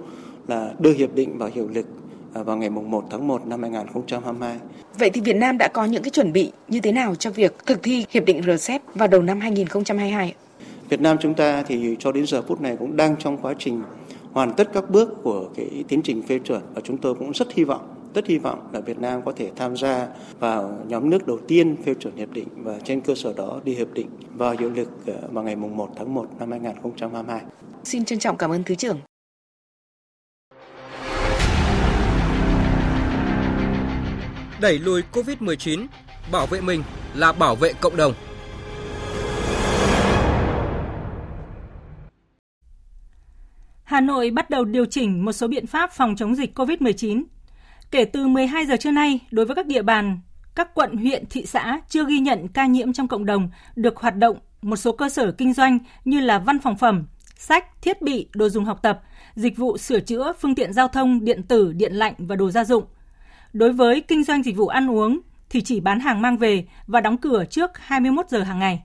là 0.49 0.75
đưa 0.79 0.93
hiệp 0.93 1.15
định 1.15 1.39
vào 1.39 1.51
hiệu 1.55 1.69
lực 1.75 1.87
à, 2.35 2.43
vào 2.43 2.57
ngày 2.57 2.71
1 2.71 3.05
tháng 3.11 3.29
1 3.29 3.47
năm 3.47 3.63
2022. 3.63 4.59
Vậy 4.99 5.11
thì 5.11 5.21
Việt 5.21 5.37
Nam 5.37 5.59
đã 5.59 5.69
có 5.69 5.85
những 5.85 6.03
cái 6.03 6.11
chuẩn 6.11 6.33
bị 6.33 6.53
như 6.69 6.81
thế 6.81 6.93
nào 6.93 7.15
cho 7.15 7.31
việc 7.31 7.55
thực 7.67 7.83
thi 7.83 8.07
hiệp 8.11 8.25
định 8.25 8.43
RCEP 8.43 8.83
vào 8.95 9.09
đầu 9.09 9.23
năm 9.23 9.41
2022? 9.41 10.35
Việt 10.89 11.01
Nam 11.01 11.17
chúng 11.21 11.35
ta 11.35 11.63
thì 11.63 11.97
cho 11.99 12.13
đến 12.13 12.27
giờ 12.27 12.43
phút 12.43 12.61
này 12.61 12.77
cũng 12.77 12.97
đang 12.97 13.17
trong 13.17 13.39
quá 13.39 13.55
trình 13.59 13.83
hoàn 14.33 14.53
tất 14.53 14.69
các 14.73 14.91
bước 14.91 15.23
của 15.23 15.49
cái 15.57 15.85
tiến 15.89 16.03
trình 16.03 16.23
phê 16.23 16.39
chuẩn 16.39 16.63
và 16.75 16.81
chúng 16.85 16.99
tôi 16.99 17.15
cũng 17.15 17.33
rất 17.33 17.53
hy 17.53 17.65
vọng 17.65 18.02
rất 18.15 18.27
hy 18.27 18.39
vọng 18.39 18.69
là 18.73 18.81
Việt 18.81 18.99
Nam 18.99 19.23
có 19.25 19.33
thể 19.37 19.51
tham 19.57 19.77
gia 19.77 20.09
vào 20.39 20.85
nhóm 20.89 21.11
nước 21.11 21.27
đầu 21.27 21.39
tiên 21.49 21.77
phê 21.85 21.95
chuẩn 21.95 22.17
hiệp 22.17 22.33
định 22.33 22.49
và 22.57 22.79
trên 22.85 23.01
cơ 23.01 23.15
sở 23.15 23.33
đó 23.37 23.61
đi 23.65 23.75
hiệp 23.75 23.93
định 23.93 24.09
vào 24.35 24.55
hiệu 24.59 24.71
lực 24.71 25.07
à, 25.07 25.15
vào 25.33 25.45
ngày 25.45 25.57
1 25.57 25.91
tháng 25.97 26.15
1 26.15 26.27
năm 26.39 26.51
2022. 26.51 27.41
Xin 27.85 28.05
trân 28.05 28.19
trọng 28.19 28.37
cảm 28.37 28.51
ơn 28.51 28.65
Thứ 28.65 28.75
trưởng. 28.75 28.99
đẩy 34.63 34.79
lùi 34.79 35.03
Covid-19, 35.13 35.87
bảo 36.33 36.47
vệ 36.47 36.61
mình 36.61 36.83
là 37.15 37.33
bảo 37.33 37.57
vệ 37.57 37.73
cộng 37.81 37.97
đồng. 37.97 38.13
Hà 43.85 44.01
Nội 44.01 44.31
bắt 44.31 44.51
đầu 44.51 44.65
điều 44.65 44.87
chỉnh 44.87 45.25
một 45.25 45.33
số 45.33 45.49
biện 45.49 45.67
pháp 45.67 45.91
phòng 45.93 46.17
chống 46.17 46.35
dịch 46.35 46.59
COVID-19. 46.59 47.23
Kể 47.93 48.05
từ 48.05 48.27
12 48.27 48.67
giờ 48.67 48.77
trưa 48.77 48.91
nay, 48.91 49.21
đối 49.31 49.47
với 49.47 49.57
các 49.57 49.67
địa 49.67 49.83
bàn, 49.83 50.21
các 50.55 50.75
quận, 50.75 50.97
huyện, 50.97 51.25
thị 51.31 51.47
xã 51.47 51.81
chưa 51.89 52.05
ghi 52.09 52.19
nhận 52.19 52.49
ca 52.49 52.67
nhiễm 52.67 52.93
trong 52.93 53.09
cộng 53.09 53.27
đồng 53.27 53.51
được 53.77 53.97
hoạt 53.97 54.17
động 54.17 54.39
một 54.63 54.77
số 54.77 54.93
cơ 54.93 55.09
sở 55.09 55.33
kinh 55.33 55.53
doanh 55.53 55.79
như 56.05 56.21
là 56.21 56.39
văn 56.39 56.59
phòng 56.59 56.79
phẩm, 56.79 57.07
sách, 57.37 57.83
thiết 57.83 58.03
bị, 58.03 58.29
đồ 58.35 58.49
dùng 58.49 58.65
học 58.65 58.83
tập, 58.83 59.01
dịch 59.35 59.57
vụ 59.57 59.79
sửa 59.79 60.01
chữa, 60.01 60.33
phương 60.41 60.55
tiện 60.55 60.73
giao 60.73 60.89
thông, 60.89 61.25
điện 61.25 61.43
tử, 61.43 61.73
điện 61.73 61.93
lạnh 61.93 62.15
và 62.19 62.37
đồ 62.37 62.51
gia 62.51 62.65
dụng– 62.65 62.85
Đối 63.53 63.73
với 63.73 64.01
kinh 64.01 64.25
doanh 64.25 64.43
dịch 64.43 64.57
vụ 64.57 64.67
ăn 64.67 64.91
uống 64.91 65.21
thì 65.51 65.61
chỉ 65.61 65.81
bán 65.81 66.01
hàng 66.01 66.23
mang 66.23 66.39
về 66.39 66.65
và 66.87 67.01
đóng 67.01 67.17
cửa 67.17 67.45
trước 67.51 67.71
21 67.75 68.27
giờ 68.29 68.43
hàng 68.43 68.59
ngày. 68.59 68.83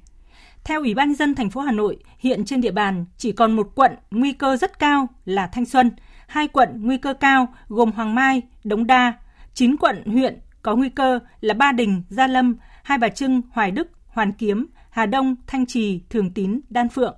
Theo 0.64 0.80
Ủy 0.80 0.94
ban 0.94 1.10
nhân 1.10 1.16
dân 1.16 1.36
thành 1.36 1.50
phố 1.50 1.62
Hà 1.62 1.72
Nội, 1.72 1.98
hiện 2.20 2.46
trên 2.46 2.62
địa 2.62 2.72
bàn 2.72 3.06
chỉ 3.18 3.32
còn 3.32 3.56
một 3.56 3.72
quận 3.76 3.92
nguy 4.12 4.34
cơ 4.34 4.58
rất 4.58 4.80
cao 4.80 5.08
là 5.26 5.48
Thanh 5.48 5.66
Xuân, 5.66 5.92
hai 6.28 6.48
quận 6.48 6.70
nguy 6.82 6.98
cơ 6.98 7.14
cao 7.14 7.48
gồm 7.68 7.92
Hoàng 7.92 8.16
Mai, 8.16 8.42
Đống 8.64 8.88
Đa, 8.88 9.14
9 9.54 9.78
quận 9.78 10.06
huyện 10.06 10.40
có 10.62 10.76
nguy 10.76 10.90
cơ 10.90 11.20
là 11.42 11.54
Ba 11.54 11.72
Đình, 11.72 12.04
Gia 12.10 12.28
Lâm, 12.28 12.58
Hai 12.84 12.98
Bà 12.98 13.10
Trưng, 13.10 13.42
Hoài 13.52 13.72
Đức, 13.72 13.88
Hoàn 14.08 14.32
Kiếm, 14.34 14.68
Hà 14.90 15.06
Đông, 15.06 15.36
Thanh 15.48 15.66
Trì, 15.66 16.02
Thường 16.10 16.34
Tín, 16.34 16.60
Đan 16.70 16.90
Phượng 16.90 17.16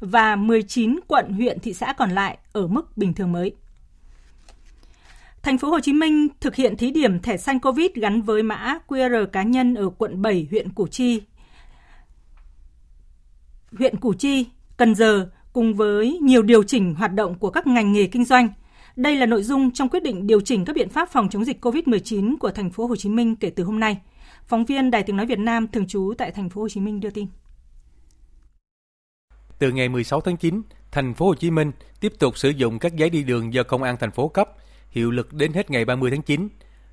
và 0.00 0.36
19 0.36 1.00
quận 1.06 1.32
huyện 1.32 1.60
thị 1.60 1.72
xã 1.72 1.92
còn 1.92 2.10
lại 2.10 2.38
ở 2.52 2.66
mức 2.66 2.96
bình 2.96 3.14
thường 3.14 3.32
mới. 3.32 3.52
Thành 5.42 5.58
phố 5.58 5.70
Hồ 5.70 5.80
Chí 5.80 5.92
Minh 5.92 6.28
thực 6.40 6.54
hiện 6.54 6.76
thí 6.76 6.90
điểm 6.90 7.20
thẻ 7.22 7.36
xanh 7.36 7.60
COVID 7.60 7.90
gắn 7.94 8.22
với 8.22 8.42
mã 8.42 8.78
QR 8.88 9.26
cá 9.26 9.42
nhân 9.42 9.74
ở 9.74 9.90
quận 9.90 10.22
7 10.22 10.46
huyện 10.50 10.72
Củ 10.72 10.86
Chi. 10.86 11.22
Huyện 13.78 13.96
Củ 13.96 14.14
Chi, 14.14 14.46
Cần 14.76 14.94
Giờ 14.94 15.30
cùng 15.56 15.74
với 15.74 16.18
nhiều 16.22 16.42
điều 16.42 16.62
chỉnh 16.62 16.94
hoạt 16.94 17.12
động 17.12 17.38
của 17.38 17.50
các 17.50 17.66
ngành 17.66 17.92
nghề 17.92 18.06
kinh 18.06 18.24
doanh. 18.24 18.48
Đây 18.96 19.16
là 19.16 19.26
nội 19.26 19.42
dung 19.42 19.70
trong 19.70 19.88
quyết 19.88 20.02
định 20.02 20.26
điều 20.26 20.40
chỉnh 20.40 20.64
các 20.64 20.76
biện 20.76 20.88
pháp 20.88 21.08
phòng 21.12 21.28
chống 21.28 21.44
dịch 21.44 21.64
COVID-19 21.64 22.36
của 22.40 22.50
thành 22.50 22.70
phố 22.70 22.86
Hồ 22.86 22.96
Chí 22.96 23.08
Minh 23.08 23.36
kể 23.36 23.50
từ 23.50 23.64
hôm 23.64 23.80
nay. 23.80 23.98
Phóng 24.46 24.64
viên 24.64 24.90
Đài 24.90 25.02
Tiếng 25.02 25.16
nói 25.16 25.26
Việt 25.26 25.38
Nam 25.38 25.66
thường 25.68 25.86
trú 25.86 26.12
tại 26.18 26.30
thành 26.30 26.48
phố 26.48 26.60
Hồ 26.60 26.68
Chí 26.68 26.80
Minh 26.80 27.00
đưa 27.00 27.10
tin. 27.10 27.26
Từ 29.58 29.72
ngày 29.72 29.88
16 29.88 30.20
tháng 30.20 30.36
9, 30.36 30.62
thành 30.90 31.14
phố 31.14 31.26
Hồ 31.26 31.34
Chí 31.34 31.50
Minh 31.50 31.72
tiếp 32.00 32.12
tục 32.18 32.38
sử 32.38 32.48
dụng 32.48 32.78
các 32.78 32.96
giấy 32.96 33.10
đi 33.10 33.22
đường 33.22 33.54
do 33.54 33.62
công 33.62 33.82
an 33.82 33.96
thành 34.00 34.10
phố 34.10 34.28
cấp 34.28 34.50
hiệu 34.90 35.10
lực 35.10 35.32
đến 35.32 35.52
hết 35.52 35.70
ngày 35.70 35.84
30 35.84 36.10
tháng 36.10 36.22
9. 36.22 36.48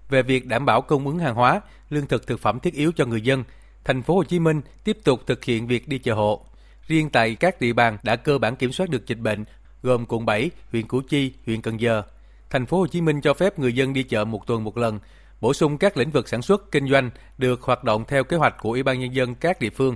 về 0.10 0.24
việc 0.24 0.48
đảm 0.48 0.65
bảo 0.65 0.82
cung 0.82 1.08
ứng 1.08 1.20
hàng 1.20 1.36
hóa, 1.36 1.62
lương 1.89 2.08
thực 2.08 2.27
thực 2.27 2.39
phẩm 2.39 2.60
thiết 2.60 2.74
yếu 2.74 2.91
cho 2.91 3.05
người 3.05 3.22
dân, 3.22 3.43
thành 3.84 4.01
phố 4.01 4.15
Hồ 4.15 4.24
Chí 4.24 4.39
Minh 4.39 4.62
tiếp 4.84 4.98
tục 5.03 5.20
thực 5.27 5.43
hiện 5.43 5.67
việc 5.67 5.88
đi 5.88 5.98
chợ 5.98 6.13
hộ. 6.13 6.46
Riêng 6.87 7.09
tại 7.09 7.35
các 7.35 7.61
địa 7.61 7.73
bàn 7.73 7.97
đã 8.03 8.15
cơ 8.15 8.37
bản 8.37 8.55
kiểm 8.55 8.71
soát 8.71 8.89
được 8.89 9.07
dịch 9.07 9.19
bệnh, 9.19 9.45
gồm 9.83 10.05
quận 10.05 10.25
7, 10.25 10.51
huyện 10.71 10.87
Củ 10.87 11.01
Chi, 11.09 11.33
huyện 11.45 11.61
Cần 11.61 11.79
Giờ. 11.79 12.03
Thành 12.49 12.65
phố 12.65 12.77
Hồ 12.77 12.87
Chí 12.87 13.01
Minh 13.01 13.21
cho 13.21 13.33
phép 13.33 13.59
người 13.59 13.73
dân 13.73 13.93
đi 13.93 14.03
chợ 14.03 14.25
một 14.25 14.47
tuần 14.47 14.63
một 14.63 14.77
lần, 14.77 14.99
bổ 15.41 15.53
sung 15.53 15.77
các 15.77 15.97
lĩnh 15.97 16.11
vực 16.11 16.27
sản 16.27 16.41
xuất, 16.41 16.71
kinh 16.71 16.87
doanh 16.89 17.09
được 17.37 17.61
hoạt 17.61 17.83
động 17.83 18.05
theo 18.07 18.23
kế 18.23 18.37
hoạch 18.37 18.55
của 18.59 18.69
Ủy 18.69 18.83
ban 18.83 18.99
nhân 18.99 19.15
dân 19.15 19.35
các 19.35 19.59
địa 19.59 19.69
phương, 19.69 19.95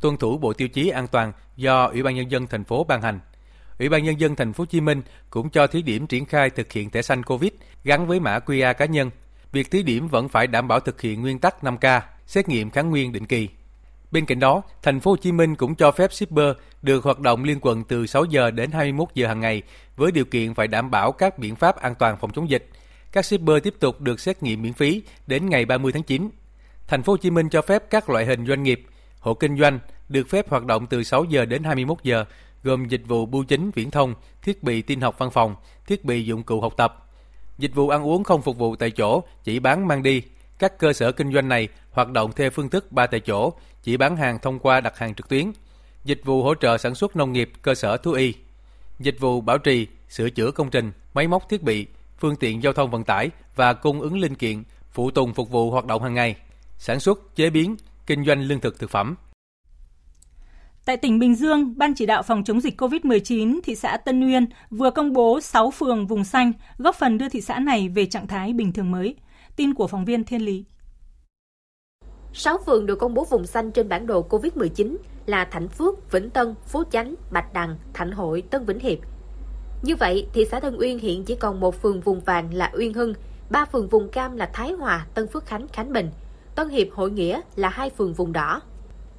tuân 0.00 0.16
thủ 0.16 0.38
bộ 0.38 0.52
tiêu 0.52 0.68
chí 0.68 0.88
an 0.88 1.06
toàn 1.06 1.32
do 1.56 1.86
Ủy 1.86 2.02
ban 2.02 2.14
nhân 2.14 2.30
dân 2.30 2.46
thành 2.46 2.64
phố 2.64 2.84
ban 2.84 3.02
hành. 3.02 3.20
Ủy 3.78 3.88
ban 3.88 4.04
nhân 4.04 4.20
dân 4.20 4.36
thành 4.36 4.52
phố 4.52 4.62
Hồ 4.62 4.66
Chí 4.66 4.80
Minh 4.80 5.02
cũng 5.30 5.50
cho 5.50 5.66
thí 5.66 5.82
điểm 5.82 6.06
triển 6.06 6.26
khai 6.26 6.50
thực 6.50 6.72
hiện 6.72 6.90
thẻ 6.90 7.02
xanh 7.02 7.22
Covid 7.22 7.52
gắn 7.84 8.06
với 8.06 8.20
mã 8.20 8.38
QR 8.38 8.74
cá 8.74 8.84
nhân. 8.84 9.10
Việc 9.52 9.70
thí 9.70 9.82
điểm 9.82 10.08
vẫn 10.08 10.28
phải 10.28 10.46
đảm 10.46 10.68
bảo 10.68 10.80
thực 10.80 11.00
hiện 11.00 11.22
nguyên 11.22 11.38
tắc 11.38 11.64
5K, 11.64 12.00
xét 12.26 12.48
nghiệm 12.48 12.70
kháng 12.70 12.90
nguyên 12.90 13.12
định 13.12 13.26
kỳ. 13.26 13.48
Bên 14.10 14.26
cạnh 14.26 14.40
đó, 14.40 14.62
thành 14.82 15.00
phố 15.00 15.10
Hồ 15.10 15.16
Chí 15.16 15.32
Minh 15.32 15.54
cũng 15.56 15.74
cho 15.74 15.90
phép 15.90 16.12
shipper 16.12 16.56
được 16.82 17.04
hoạt 17.04 17.20
động 17.20 17.44
liên 17.44 17.58
quận 17.60 17.84
từ 17.84 18.06
6 18.06 18.24
giờ 18.24 18.50
đến 18.50 18.70
21 18.70 19.08
giờ 19.14 19.28
hàng 19.28 19.40
ngày 19.40 19.62
với 19.96 20.12
điều 20.12 20.24
kiện 20.24 20.54
phải 20.54 20.68
đảm 20.68 20.90
bảo 20.90 21.12
các 21.12 21.38
biện 21.38 21.56
pháp 21.56 21.76
an 21.76 21.94
toàn 21.94 22.16
phòng 22.20 22.30
chống 22.32 22.50
dịch. 22.50 22.68
Các 23.12 23.24
shipper 23.24 23.62
tiếp 23.62 23.74
tục 23.80 24.00
được 24.00 24.20
xét 24.20 24.42
nghiệm 24.42 24.62
miễn 24.62 24.72
phí 24.72 25.02
đến 25.26 25.50
ngày 25.50 25.64
30 25.64 25.92
tháng 25.92 26.02
9. 26.02 26.30
Thành 26.88 27.02
phố 27.02 27.12
Hồ 27.12 27.16
Chí 27.16 27.30
Minh 27.30 27.48
cho 27.48 27.62
phép 27.62 27.82
các 27.90 28.10
loại 28.10 28.26
hình 28.26 28.46
doanh 28.46 28.62
nghiệp, 28.62 28.82
hộ 29.20 29.34
kinh 29.34 29.58
doanh 29.58 29.78
được 30.08 30.28
phép 30.28 30.48
hoạt 30.48 30.64
động 30.64 30.86
từ 30.86 31.02
6 31.02 31.24
giờ 31.24 31.44
đến 31.44 31.64
21 31.64 31.98
giờ, 32.02 32.24
gồm 32.62 32.88
dịch 32.88 33.02
vụ 33.06 33.26
bưu 33.26 33.44
chính 33.44 33.70
viễn 33.70 33.90
thông, 33.90 34.14
thiết 34.42 34.62
bị 34.62 34.82
tin 34.82 35.00
học 35.00 35.18
văn 35.18 35.30
phòng, 35.30 35.56
thiết 35.86 36.04
bị 36.04 36.24
dụng 36.24 36.42
cụ 36.42 36.60
học 36.60 36.74
tập. 36.76 37.04
Dịch 37.58 37.74
vụ 37.74 37.88
ăn 37.88 38.06
uống 38.06 38.24
không 38.24 38.42
phục 38.42 38.58
vụ 38.58 38.76
tại 38.76 38.90
chỗ, 38.90 39.22
chỉ 39.44 39.58
bán 39.58 39.86
mang 39.86 40.02
đi. 40.02 40.22
Các 40.58 40.78
cơ 40.78 40.92
sở 40.92 41.12
kinh 41.12 41.32
doanh 41.32 41.48
này 41.48 41.68
hoạt 41.90 42.10
động 42.10 42.32
theo 42.36 42.50
phương 42.50 42.68
thức 42.68 42.92
ba 42.92 43.06
tại 43.06 43.20
chỗ, 43.20 43.52
chỉ 43.88 43.96
bán 43.96 44.16
hàng 44.16 44.38
thông 44.38 44.58
qua 44.58 44.80
đặt 44.80 44.98
hàng 44.98 45.14
trực 45.14 45.28
tuyến. 45.28 45.52
Dịch 46.04 46.20
vụ 46.24 46.42
hỗ 46.42 46.54
trợ 46.54 46.78
sản 46.78 46.94
xuất 46.94 47.16
nông 47.16 47.32
nghiệp, 47.32 47.50
cơ 47.62 47.74
sở 47.74 47.96
thú 47.96 48.12
y. 48.12 48.34
Dịch 49.00 49.20
vụ 49.20 49.40
bảo 49.40 49.58
trì, 49.58 49.86
sửa 50.08 50.30
chữa 50.30 50.50
công 50.50 50.70
trình, 50.70 50.92
máy 51.14 51.28
móc 51.28 51.48
thiết 51.48 51.62
bị, 51.62 51.86
phương 52.18 52.36
tiện 52.36 52.62
giao 52.62 52.72
thông 52.72 52.90
vận 52.90 53.04
tải 53.04 53.30
và 53.56 53.72
cung 53.72 54.00
ứng 54.00 54.18
linh 54.18 54.34
kiện, 54.34 54.62
phụ 54.90 55.10
tùng 55.10 55.34
phục 55.34 55.50
vụ 55.50 55.70
hoạt 55.70 55.86
động 55.86 56.02
hàng 56.02 56.14
ngày, 56.14 56.36
sản 56.78 57.00
xuất, 57.00 57.36
chế 57.36 57.50
biến, 57.50 57.76
kinh 58.06 58.24
doanh 58.24 58.42
lương 58.42 58.60
thực 58.60 58.78
thực 58.78 58.90
phẩm. 58.90 59.14
Tại 60.84 60.96
tỉnh 60.96 61.18
Bình 61.18 61.34
Dương, 61.34 61.78
Ban 61.78 61.94
chỉ 61.94 62.06
đạo 62.06 62.22
phòng 62.22 62.44
chống 62.44 62.60
dịch 62.60 62.80
COVID-19 62.80 63.60
thị 63.64 63.74
xã 63.74 63.96
Tân 63.96 64.26
Uyên 64.26 64.46
vừa 64.70 64.90
công 64.90 65.12
bố 65.12 65.40
6 65.40 65.70
phường 65.70 66.06
vùng 66.06 66.24
xanh, 66.24 66.52
góp 66.78 66.96
phần 66.96 67.18
đưa 67.18 67.28
thị 67.28 67.40
xã 67.40 67.58
này 67.58 67.88
về 67.88 68.06
trạng 68.06 68.26
thái 68.26 68.52
bình 68.52 68.72
thường 68.72 68.90
mới. 68.90 69.16
Tin 69.56 69.74
của 69.74 69.86
phóng 69.86 70.04
viên 70.04 70.24
Thiên 70.24 70.42
Lý. 70.42 70.64
6 72.32 72.58
phường 72.66 72.86
được 72.86 72.98
công 72.98 73.14
bố 73.14 73.24
vùng 73.24 73.46
xanh 73.46 73.70
trên 73.70 73.88
bản 73.88 74.06
đồ 74.06 74.26
COVID-19 74.28 74.96
là 75.26 75.44
Thạnh 75.44 75.68
Phước, 75.68 76.12
Vĩnh 76.12 76.30
Tân, 76.30 76.54
Phú 76.66 76.82
Chánh, 76.90 77.14
Bạch 77.30 77.52
Đằng, 77.52 77.76
Thạnh 77.94 78.12
Hội, 78.12 78.42
Tân 78.50 78.64
Vĩnh 78.64 78.78
Hiệp. 78.78 78.98
Như 79.82 79.96
vậy, 79.96 80.26
thị 80.32 80.46
xã 80.50 80.60
Tân 80.60 80.76
Uyên 80.76 80.98
hiện 80.98 81.24
chỉ 81.24 81.34
còn 81.34 81.60
một 81.60 81.82
phường 81.82 82.00
vùng 82.00 82.20
vàng 82.20 82.54
là 82.54 82.72
Uyên 82.78 82.94
Hưng, 82.94 83.14
ba 83.50 83.64
phường 83.64 83.88
vùng 83.88 84.08
cam 84.08 84.36
là 84.36 84.50
Thái 84.52 84.72
Hòa, 84.72 85.06
Tân 85.14 85.26
Phước 85.26 85.46
Khánh, 85.46 85.68
Khánh 85.68 85.92
Bình, 85.92 86.10
Tân 86.54 86.68
Hiệp, 86.68 86.88
Hội 86.92 87.10
Nghĩa 87.10 87.40
là 87.56 87.68
hai 87.68 87.90
phường 87.90 88.14
vùng 88.14 88.32
đỏ. 88.32 88.60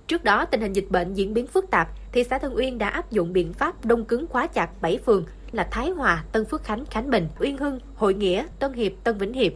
Trước 0.07 0.23
đó, 0.23 0.45
tình 0.45 0.61
hình 0.61 0.73
dịch 0.73 0.87
bệnh 0.89 1.13
diễn 1.13 1.33
biến 1.33 1.47
phức 1.47 1.69
tạp, 1.71 1.87
thị 2.11 2.23
xã 2.23 2.37
Tân 2.37 2.53
Uyên 2.53 2.77
đã 2.77 2.89
áp 2.89 3.11
dụng 3.11 3.33
biện 3.33 3.53
pháp 3.53 3.85
đông 3.85 4.05
cứng 4.05 4.27
khóa 4.27 4.47
chặt 4.47 4.81
7 4.81 4.99
phường 5.05 5.25
là 5.51 5.67
Thái 5.71 5.89
Hòa, 5.89 6.23
Tân 6.31 6.45
Phước 6.45 6.63
Khánh, 6.63 6.85
Khánh 6.85 7.09
Bình, 7.09 7.27
Uyên 7.39 7.57
Hưng, 7.57 7.79
Hội 7.95 8.13
Nghĩa, 8.13 8.45
Tân 8.59 8.73
Hiệp, 8.73 8.91
Tân 9.03 9.17
Vĩnh 9.17 9.33
Hiệp. 9.33 9.53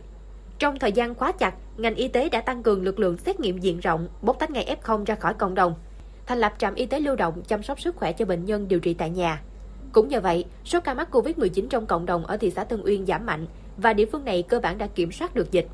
Trong 0.64 0.80
thời 0.80 0.92
gian 0.92 1.16
khóa 1.16 1.32
chặt, 1.32 1.56
ngành 1.78 1.96
y 1.96 2.08
tế 2.08 2.30
đã 2.30 2.42
tăng 2.42 2.64
cường 2.64 2.84
lực 2.84 3.00
lượng 3.00 3.18
xét 3.18 3.40
nghiệm 3.40 3.58
diện 3.58 3.80
rộng, 3.80 4.08
bóc 4.22 4.40
tách 4.40 4.52
ngay 4.52 4.76
F0 4.82 5.06
ra 5.06 5.16
khỏi 5.16 5.34
cộng 5.34 5.56
đồng, 5.56 5.74
thành 6.26 6.40
lập 6.40 6.54
trạm 6.58 6.76
y 6.76 6.86
tế 6.86 7.00
lưu 7.00 7.16
động 7.16 7.42
chăm 7.48 7.64
sóc 7.64 7.82
sức 7.82 7.96
khỏe 7.96 8.14
cho 8.14 8.26
bệnh 8.26 8.46
nhân 8.46 8.68
điều 8.68 8.80
trị 8.80 8.94
tại 8.94 9.10
nhà. 9.10 9.42
Cũng 9.92 10.08
nhờ 10.08 10.22
vậy, 10.22 10.46
số 10.66 10.80
ca 10.80 10.94
mắc 10.94 11.16
COVID-19 11.16 11.68
trong 11.68 11.86
cộng 11.86 12.06
đồng 12.06 12.26
ở 12.26 12.38
thị 12.38 12.52
xã 12.52 12.64
Tân 12.64 12.82
Uyên 12.84 13.06
giảm 13.06 13.26
mạnh 13.26 13.48
và 13.78 13.94
địa 13.94 14.06
phương 14.06 14.26
này 14.26 14.44
cơ 14.44 14.60
bản 14.60 14.78
đã 14.78 14.88
kiểm 14.88 15.12
soát 15.12 15.36
được 15.36 15.52
dịch. 15.52 15.68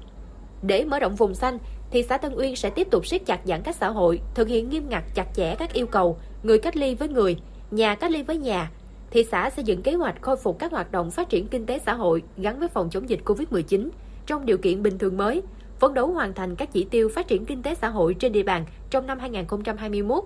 Để 0.62 0.86
mở 0.86 1.00
rộng 1.00 1.16
vùng 1.16 1.36
xanh, 1.36 1.58
thị 1.92 2.04
xã 2.10 2.18
Tân 2.18 2.36
Uyên 2.36 2.56
sẽ 2.56 2.70
tiếp 2.70 2.88
tục 2.92 3.08
siết 3.08 3.26
chặt 3.26 3.40
giãn 3.46 3.62
cách 3.62 3.76
xã 3.76 3.90
hội, 3.90 4.20
thực 4.36 4.48
hiện 4.48 4.70
nghiêm 4.70 4.90
ngặt 4.90 5.04
chặt 5.16 5.28
chẽ 5.36 5.56
các 5.56 5.74
yêu 5.74 5.88
cầu 5.88 6.18
người 6.44 6.60
cách 6.60 6.78
ly 6.78 6.96
với 6.96 7.08
người, 7.08 7.38
nhà 7.72 7.96
cách 7.96 8.12
ly 8.12 8.24
với 8.24 8.38
nhà. 8.38 8.72
Thị 9.12 9.24
xã 9.32 9.50
xây 9.50 9.64
dựng 9.64 9.82
kế 9.82 9.94
hoạch 9.94 10.22
khôi 10.22 10.38
phục 10.38 10.60
các 10.60 10.72
hoạt 10.72 10.92
động 10.92 11.12
phát 11.12 11.30
triển 11.30 11.48
kinh 11.48 11.66
tế 11.66 11.80
xã 11.86 11.94
hội 11.94 12.24
gắn 12.38 12.60
với 12.60 12.68
phòng 12.68 12.90
chống 12.90 13.10
dịch 13.10 13.20
COVID-19 13.26 13.90
trong 14.30 14.46
điều 14.46 14.58
kiện 14.58 14.84
bình 14.84 14.98
thường 14.98 15.18
mới, 15.18 15.42
phấn 15.80 15.94
đấu 15.94 16.08
hoàn 16.08 16.34
thành 16.34 16.56
các 16.56 16.72
chỉ 16.72 16.88
tiêu 16.92 17.10
phát 17.16 17.28
triển 17.28 17.46
kinh 17.46 17.64
tế 17.64 17.76
xã 17.76 17.90
hội 17.90 18.14
trên 18.14 18.32
địa 18.32 18.44
bàn 18.44 18.66
trong 18.90 19.08
năm 19.08 19.20
2021. 19.20 20.24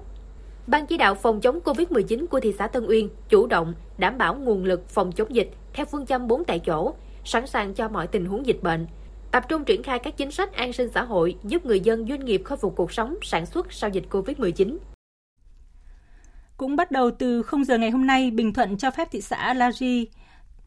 Ban 0.68 0.86
chỉ 0.88 0.98
đạo 0.98 1.16
phòng 1.16 1.42
chống 1.42 1.60
COVID-19 1.64 2.28
của 2.28 2.40
thị 2.40 2.54
xã 2.60 2.68
Tân 2.68 2.86
Uyên 2.86 3.10
chủ 3.30 3.48
động 3.48 3.74
đảm 3.98 4.18
bảo 4.18 4.36
nguồn 4.36 4.66
lực 4.66 4.90
phòng 4.90 5.12
chống 5.12 5.36
dịch 5.36 5.50
theo 5.74 5.86
phương 5.86 6.06
châm 6.06 6.28
4 6.28 6.44
tại 6.46 6.60
chỗ, 6.60 6.94
sẵn 7.26 7.48
sàng 7.48 7.74
cho 7.74 7.90
mọi 7.90 8.08
tình 8.08 8.26
huống 8.26 8.46
dịch 8.46 8.64
bệnh, 8.64 8.88
tập 9.32 9.44
trung 9.50 9.66
triển 9.66 9.84
khai 9.84 10.00
các 10.00 10.18
chính 10.18 10.32
sách 10.32 10.54
an 10.54 10.74
sinh 10.74 10.90
xã 10.94 11.04
hội 11.04 11.36
giúp 11.44 11.66
người 11.66 11.80
dân 11.80 12.08
doanh 12.08 12.26
nghiệp 12.26 12.42
khôi 12.46 12.58
phục 12.58 12.76
cuộc 12.76 12.92
sống 12.92 13.16
sản 13.22 13.46
xuất 13.46 13.74
sau 13.74 13.90
dịch 13.90 14.06
COVID-19. 14.10 14.78
Cũng 16.58 16.76
bắt 16.76 16.92
đầu 16.92 17.12
từ 17.12 17.42
0 17.44 17.66
giờ 17.66 17.78
ngày 17.78 17.90
hôm 17.92 18.08
nay, 18.08 18.32
Bình 18.32 18.54
Thuận 18.54 18.78
cho 18.78 18.92
phép 18.92 19.08
thị 19.12 19.22
xã 19.22 19.54
La 19.54 19.72
Ri 19.72 20.08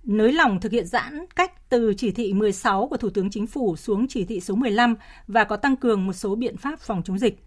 nới 0.06 0.32
lỏng 0.32 0.60
thực 0.60 0.72
hiện 0.72 0.86
giãn 0.86 1.26
cách 1.36 1.68
từ 1.68 1.94
chỉ 1.96 2.10
thị 2.10 2.32
16 2.32 2.88
của 2.88 2.96
Thủ 2.96 3.10
tướng 3.10 3.30
Chính 3.30 3.46
phủ 3.46 3.76
xuống 3.76 4.06
chỉ 4.08 4.24
thị 4.24 4.40
số 4.40 4.54
15 4.54 4.94
và 5.26 5.44
có 5.44 5.56
tăng 5.56 5.76
cường 5.76 6.06
một 6.06 6.12
số 6.12 6.34
biện 6.34 6.56
pháp 6.56 6.80
phòng 6.80 7.02
chống 7.04 7.18
dịch. 7.18 7.42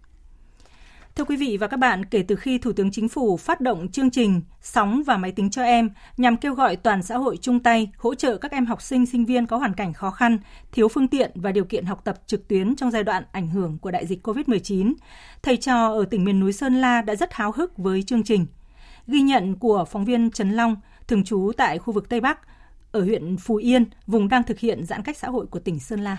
Thưa 1.14 1.24
quý 1.24 1.36
vị 1.36 1.56
và 1.56 1.66
các 1.66 1.76
bạn, 1.76 2.04
kể 2.04 2.22
từ 2.28 2.36
khi 2.36 2.58
Thủ 2.58 2.72
tướng 2.72 2.90
Chính 2.90 3.08
phủ 3.08 3.36
phát 3.36 3.60
động 3.60 3.88
chương 3.88 4.10
trình 4.10 4.42
Sóng 4.60 5.02
và 5.06 5.16
máy 5.16 5.32
tính 5.32 5.50
cho 5.50 5.62
em 5.62 5.90
nhằm 6.16 6.36
kêu 6.36 6.54
gọi 6.54 6.76
toàn 6.76 7.02
xã 7.02 7.16
hội 7.16 7.36
chung 7.36 7.60
tay 7.60 7.90
hỗ 7.96 8.14
trợ 8.14 8.36
các 8.36 8.52
em 8.52 8.66
học 8.66 8.82
sinh, 8.82 9.06
sinh 9.06 9.24
viên 9.24 9.46
có 9.46 9.56
hoàn 9.56 9.74
cảnh 9.74 9.92
khó 9.92 10.10
khăn, 10.10 10.38
thiếu 10.72 10.88
phương 10.88 11.08
tiện 11.08 11.30
và 11.34 11.52
điều 11.52 11.64
kiện 11.64 11.84
học 11.84 12.04
tập 12.04 12.18
trực 12.26 12.48
tuyến 12.48 12.76
trong 12.76 12.90
giai 12.90 13.04
đoạn 13.04 13.24
ảnh 13.32 13.48
hưởng 13.48 13.78
của 13.78 13.90
đại 13.90 14.06
dịch 14.06 14.26
COVID-19, 14.26 14.94
thầy 15.42 15.56
trò 15.56 15.86
ở 15.86 16.04
tỉnh 16.04 16.24
miền 16.24 16.40
núi 16.40 16.52
Sơn 16.52 16.74
La 16.74 17.02
đã 17.02 17.14
rất 17.14 17.32
háo 17.32 17.52
hức 17.52 17.78
với 17.78 18.02
chương 18.02 18.22
trình. 18.22 18.46
Ghi 19.06 19.20
nhận 19.20 19.56
của 19.56 19.84
phóng 19.90 20.04
viên 20.04 20.30
Trần 20.30 20.50
Long, 20.50 20.76
thường 21.10 21.24
trú 21.24 21.52
tại 21.56 21.78
khu 21.78 21.92
vực 21.92 22.08
Tây 22.08 22.20
Bắc, 22.20 22.38
ở 22.92 23.00
huyện 23.00 23.36
Phú 23.36 23.56
Yên, 23.56 23.84
vùng 24.06 24.28
đang 24.28 24.42
thực 24.42 24.58
hiện 24.58 24.84
giãn 24.84 25.02
cách 25.02 25.16
xã 25.16 25.28
hội 25.28 25.46
của 25.46 25.58
tỉnh 25.58 25.78
Sơn 25.78 26.00
La. 26.00 26.16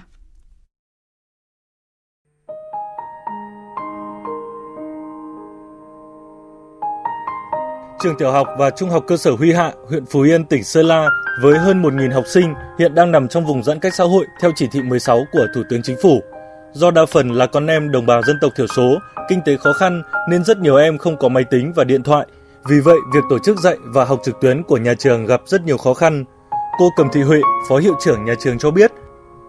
Trường 8.04 8.18
tiểu 8.20 8.32
học 8.32 8.48
và 8.58 8.70
trung 8.70 8.90
học 8.90 9.04
cơ 9.08 9.18
sở 9.18 9.32
Huy 9.32 9.54
Hạ, 9.54 9.74
huyện 9.90 10.06
Phú 10.06 10.22
Yên, 10.22 10.46
tỉnh 10.46 10.64
Sơn 10.64 10.86
La 10.86 11.10
với 11.42 11.60
hơn 11.60 11.82
1.000 11.82 12.14
học 12.14 12.24
sinh 12.28 12.54
hiện 12.80 12.96
đang 12.96 13.12
nằm 13.12 13.28
trong 13.28 13.46
vùng 13.46 13.64
giãn 13.64 13.80
cách 13.80 13.96
xã 13.96 14.04
hội 14.04 14.26
theo 14.42 14.52
chỉ 14.56 14.68
thị 14.72 14.82
16 14.82 15.26
của 15.32 15.48
Thủ 15.56 15.64
tướng 15.70 15.82
Chính 15.82 15.98
phủ. 16.02 16.22
Do 16.74 16.92
đa 16.92 17.06
phần 17.06 17.32
là 17.32 17.46
con 17.46 17.68
em 17.68 17.92
đồng 17.92 18.06
bào 18.06 18.24
dân 18.24 18.38
tộc 18.42 18.52
thiểu 18.56 18.68
số, 18.68 19.00
kinh 19.30 19.42
tế 19.46 19.58
khó 19.58 19.74
khăn 19.74 20.04
nên 20.30 20.44
rất 20.44 20.58
nhiều 20.58 20.76
em 20.76 20.98
không 20.98 21.18
có 21.18 21.30
máy 21.30 21.44
tính 21.44 21.74
và 21.76 21.84
điện 21.84 22.04
thoại. 22.04 22.28
Vì 22.70 22.80
vậy, 22.86 22.98
việc 23.14 23.24
tổ 23.30 23.40
chức 23.40 23.58
dạy 23.58 23.78
và 23.94 24.06
học 24.06 24.20
trực 24.24 24.42
tuyến 24.42 24.64
của 24.64 24.78
nhà 24.78 24.94
trường 24.94 25.26
gặp 25.26 25.42
rất 25.46 25.66
nhiều 25.66 25.78
khó 25.78 25.94
khăn. 25.94 26.24
Cô 26.80 26.86
Cầm 26.98 27.08
Thị 27.14 27.22
Huệ, 27.22 27.42
Phó 27.70 27.78
Hiệu 27.78 27.94
trưởng 28.00 28.26
nhà 28.26 28.34
trường 28.40 28.58
cho 28.58 28.72
biết. 28.72 28.92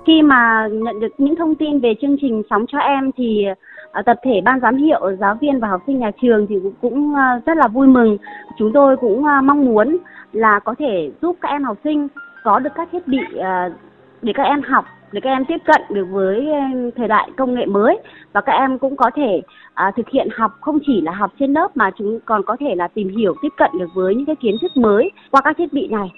Khi 0.07 0.23
mà 0.23 0.69
nhận 0.73 1.01
được 1.01 1.09
những 1.19 1.37
thông 1.37 1.55
tin 1.55 1.81
về 1.81 1.95
chương 2.01 2.17
trình 2.21 2.43
Sóng 2.51 2.65
cho 2.69 2.79
em 2.79 3.11
thì 3.17 3.45
à, 3.93 4.03
tập 4.07 4.17
thể 4.25 4.41
ban 4.45 4.61
giám 4.61 4.77
hiệu, 4.77 5.17
giáo 5.21 5.39
viên 5.41 5.61
và 5.61 5.69
học 5.69 5.83
sinh 5.87 5.99
nhà 5.99 6.11
trường 6.23 6.47
thì 6.49 6.57
cũng, 6.81 7.15
à, 7.15 7.41
rất 7.47 7.57
là 7.57 7.69
vui 7.69 7.87
mừng. 7.87 8.19
Chúng 8.59 8.73
tôi 8.73 8.97
cũng 8.97 9.25
à, 9.25 9.41
mong 9.41 9.65
muốn 9.65 9.97
là 10.33 10.61
có 10.65 10.75
thể 10.79 11.11
giúp 11.23 11.37
các 11.41 11.49
em 11.49 11.65
học 11.65 11.79
sinh 11.85 12.09
có 12.45 12.59
được 12.59 12.71
các 12.75 12.89
thiết 12.93 13.09
bị 13.09 13.21
để 14.23 14.33
các 14.35 14.43
em 14.43 14.63
học 14.63 14.85
để 15.13 15.21
các 15.25 15.31
em 15.31 15.45
tiếp 15.49 15.59
cận 15.67 15.83
được 15.91 16.07
với 16.11 16.37
ờ, 16.53 16.91
thời 16.97 17.09
đại 17.09 17.31
công 17.37 17.55
nghệ 17.55 17.67
mới 17.67 17.99
và 18.33 18.41
các 18.41 18.53
em 18.53 18.79
cũng 18.79 18.97
có 18.97 19.11
thể 19.17 19.41
à, 19.75 19.93
thực 19.97 20.09
hiện 20.13 20.29
học 20.37 20.53
không 20.61 20.79
chỉ 20.87 21.01
là 21.01 21.13
học 21.13 21.31
trên 21.41 21.53
lớp 21.53 21.69
mà 21.75 21.91
chúng 21.99 22.19
còn 22.25 22.43
có 22.47 22.57
thể 22.61 22.75
là 22.77 22.89
tìm 22.95 23.17
hiểu 23.17 23.35
tiếp 23.43 23.49
cận 23.57 23.71
được 23.79 23.89
với 23.95 24.15
những 24.15 24.27
cái 24.27 24.37
kiến 24.43 24.57
thức 24.63 24.77
mới 24.77 25.11
qua 25.31 25.41
các 25.45 25.57
thiết 25.59 25.73
bị 25.73 25.89
này. 25.89 26.09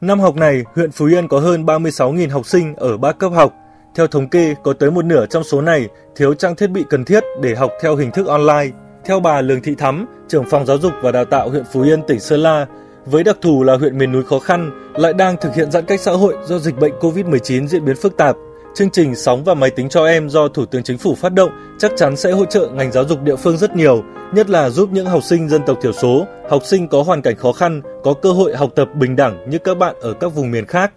Năm 0.00 0.20
học 0.20 0.36
này, 0.36 0.62
huyện 0.74 0.90
Phú 0.90 1.06
Yên 1.06 1.28
có 1.28 1.40
hơn 1.40 1.64
36.000 1.64 2.30
học 2.30 2.46
sinh 2.46 2.74
ở 2.76 2.96
ba 2.96 3.12
cấp 3.12 3.32
học 3.34 3.52
theo 3.94 4.06
thống 4.06 4.28
kê, 4.28 4.54
có 4.62 4.72
tới 4.72 4.90
một 4.90 5.04
nửa 5.04 5.26
trong 5.26 5.44
số 5.44 5.60
này 5.60 5.88
thiếu 6.16 6.34
trang 6.34 6.56
thiết 6.56 6.70
bị 6.70 6.84
cần 6.90 7.04
thiết 7.04 7.20
để 7.42 7.54
học 7.54 7.70
theo 7.82 7.96
hình 7.96 8.10
thức 8.10 8.26
online. 8.26 8.70
Theo 9.04 9.20
bà 9.20 9.40
Lương 9.40 9.62
Thị 9.62 9.74
Thắm, 9.74 10.06
trưởng 10.28 10.44
phòng 10.50 10.66
giáo 10.66 10.78
dục 10.78 10.92
và 11.02 11.12
đào 11.12 11.24
tạo 11.24 11.48
huyện 11.48 11.64
Phú 11.72 11.82
Yên, 11.82 12.02
tỉnh 12.02 12.20
Sơn 12.20 12.40
La, 12.40 12.66
với 13.06 13.24
đặc 13.24 13.36
thù 13.40 13.62
là 13.62 13.76
huyện 13.76 13.98
miền 13.98 14.12
núi 14.12 14.22
khó 14.22 14.38
khăn, 14.38 14.70
lại 14.94 15.12
đang 15.12 15.36
thực 15.40 15.54
hiện 15.54 15.70
giãn 15.70 15.84
cách 15.84 16.00
xã 16.00 16.12
hội 16.12 16.34
do 16.44 16.58
dịch 16.58 16.78
bệnh 16.78 16.92
COVID-19 17.00 17.66
diễn 17.66 17.84
biến 17.84 17.96
phức 17.96 18.16
tạp. 18.16 18.36
Chương 18.74 18.90
trình 18.90 19.14
Sóng 19.16 19.44
và 19.44 19.54
Máy 19.54 19.70
tính 19.70 19.88
cho 19.88 20.06
em 20.06 20.28
do 20.28 20.48
Thủ 20.48 20.64
tướng 20.64 20.82
Chính 20.82 20.98
phủ 20.98 21.14
phát 21.14 21.32
động 21.32 21.50
chắc 21.78 21.92
chắn 21.96 22.16
sẽ 22.16 22.32
hỗ 22.32 22.44
trợ 22.44 22.68
ngành 22.68 22.92
giáo 22.92 23.04
dục 23.04 23.22
địa 23.22 23.36
phương 23.36 23.56
rất 23.56 23.76
nhiều, 23.76 24.02
nhất 24.34 24.50
là 24.50 24.70
giúp 24.70 24.88
những 24.92 25.06
học 25.06 25.22
sinh 25.24 25.48
dân 25.48 25.62
tộc 25.66 25.78
thiểu 25.82 25.92
số, 25.92 26.26
học 26.50 26.62
sinh 26.64 26.88
có 26.88 27.02
hoàn 27.02 27.22
cảnh 27.22 27.36
khó 27.36 27.52
khăn 27.52 27.82
có 28.04 28.14
cơ 28.14 28.32
hội 28.32 28.56
học 28.56 28.70
tập 28.74 28.88
bình 28.94 29.16
đẳng 29.16 29.50
như 29.50 29.58
các 29.58 29.78
bạn 29.78 29.96
ở 30.00 30.12
các 30.20 30.34
vùng 30.34 30.50
miền 30.50 30.66
khác. 30.66 30.92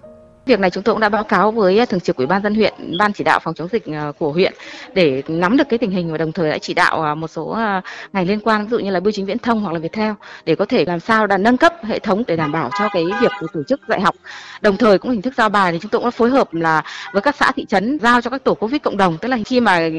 Việc 0.45 0.59
này 0.59 0.69
chúng 0.69 0.83
tôi 0.83 0.95
cũng 0.95 1.01
đã 1.01 1.09
báo 1.09 1.23
cáo 1.23 1.51
với 1.51 1.79
ờ, 1.79 1.85
thường 1.85 1.99
trực 1.99 2.15
ủy 2.15 2.27
ban 2.27 2.43
dân 2.43 2.55
huyện, 2.55 2.73
ban 2.99 3.13
chỉ 3.13 3.23
đạo 3.23 3.39
phòng 3.39 3.53
chống 3.53 3.67
dịch 3.71 3.85
ờ, 3.85 4.11
của 4.19 4.31
huyện 4.31 4.53
để 4.93 5.23
nắm 5.27 5.57
được 5.57 5.63
cái 5.69 5.79
tình 5.79 5.91
hình 5.91 6.11
và 6.11 6.17
đồng 6.17 6.31
thời 6.31 6.49
đã 6.49 6.57
chỉ 6.57 6.73
đạo 6.73 7.01
ờ, 7.01 7.15
một 7.15 7.27
số 7.27 7.57
ngành 8.13 8.27
liên 8.27 8.39
quan 8.39 8.63
ví 8.63 8.69
dụ 8.69 8.79
như 8.79 8.91
là 8.91 8.99
bưu 8.99 9.11
chính 9.11 9.25
viễn 9.25 9.39
thông 9.39 9.61
hoặc 9.61 9.73
là 9.73 9.79
Viettel 9.79 10.11
để 10.45 10.55
có 10.55 10.65
thể 10.65 10.85
làm 10.85 10.99
sao 10.99 11.27
là 11.27 11.37
nâng 11.37 11.57
cấp 11.57 11.73
hệ 11.83 11.99
thống 11.99 12.23
để 12.27 12.35
đảm 12.35 12.51
bảo 12.51 12.69
cho 12.79 12.89
cái 12.93 13.03
việc 13.21 13.31
tổ 13.53 13.63
chức 13.67 13.81
dạy 13.87 14.01
học. 14.01 14.15
Đồng 14.61 14.77
thời 14.77 14.97
cũng 14.97 15.11
hình 15.11 15.21
thức 15.21 15.33
giao 15.37 15.49
bài 15.49 15.71
thì 15.71 15.79
chúng 15.81 15.91
tôi 15.91 15.99
cũng 15.99 16.07
đã 16.07 16.11
phối 16.11 16.29
hợp 16.29 16.53
là 16.53 16.83
với 17.13 17.21
các 17.21 17.35
xã 17.35 17.51
thị 17.51 17.65
trấn 17.65 17.99
giao 17.99 18.21
cho 18.21 18.29
các 18.29 18.43
tổ 18.43 18.53
Covid 18.53 18.81
cộng 18.81 18.97
đồng, 18.97 19.17
tức 19.17 19.27
là 19.27 19.37
khi 19.45 19.59
mà 19.59 19.89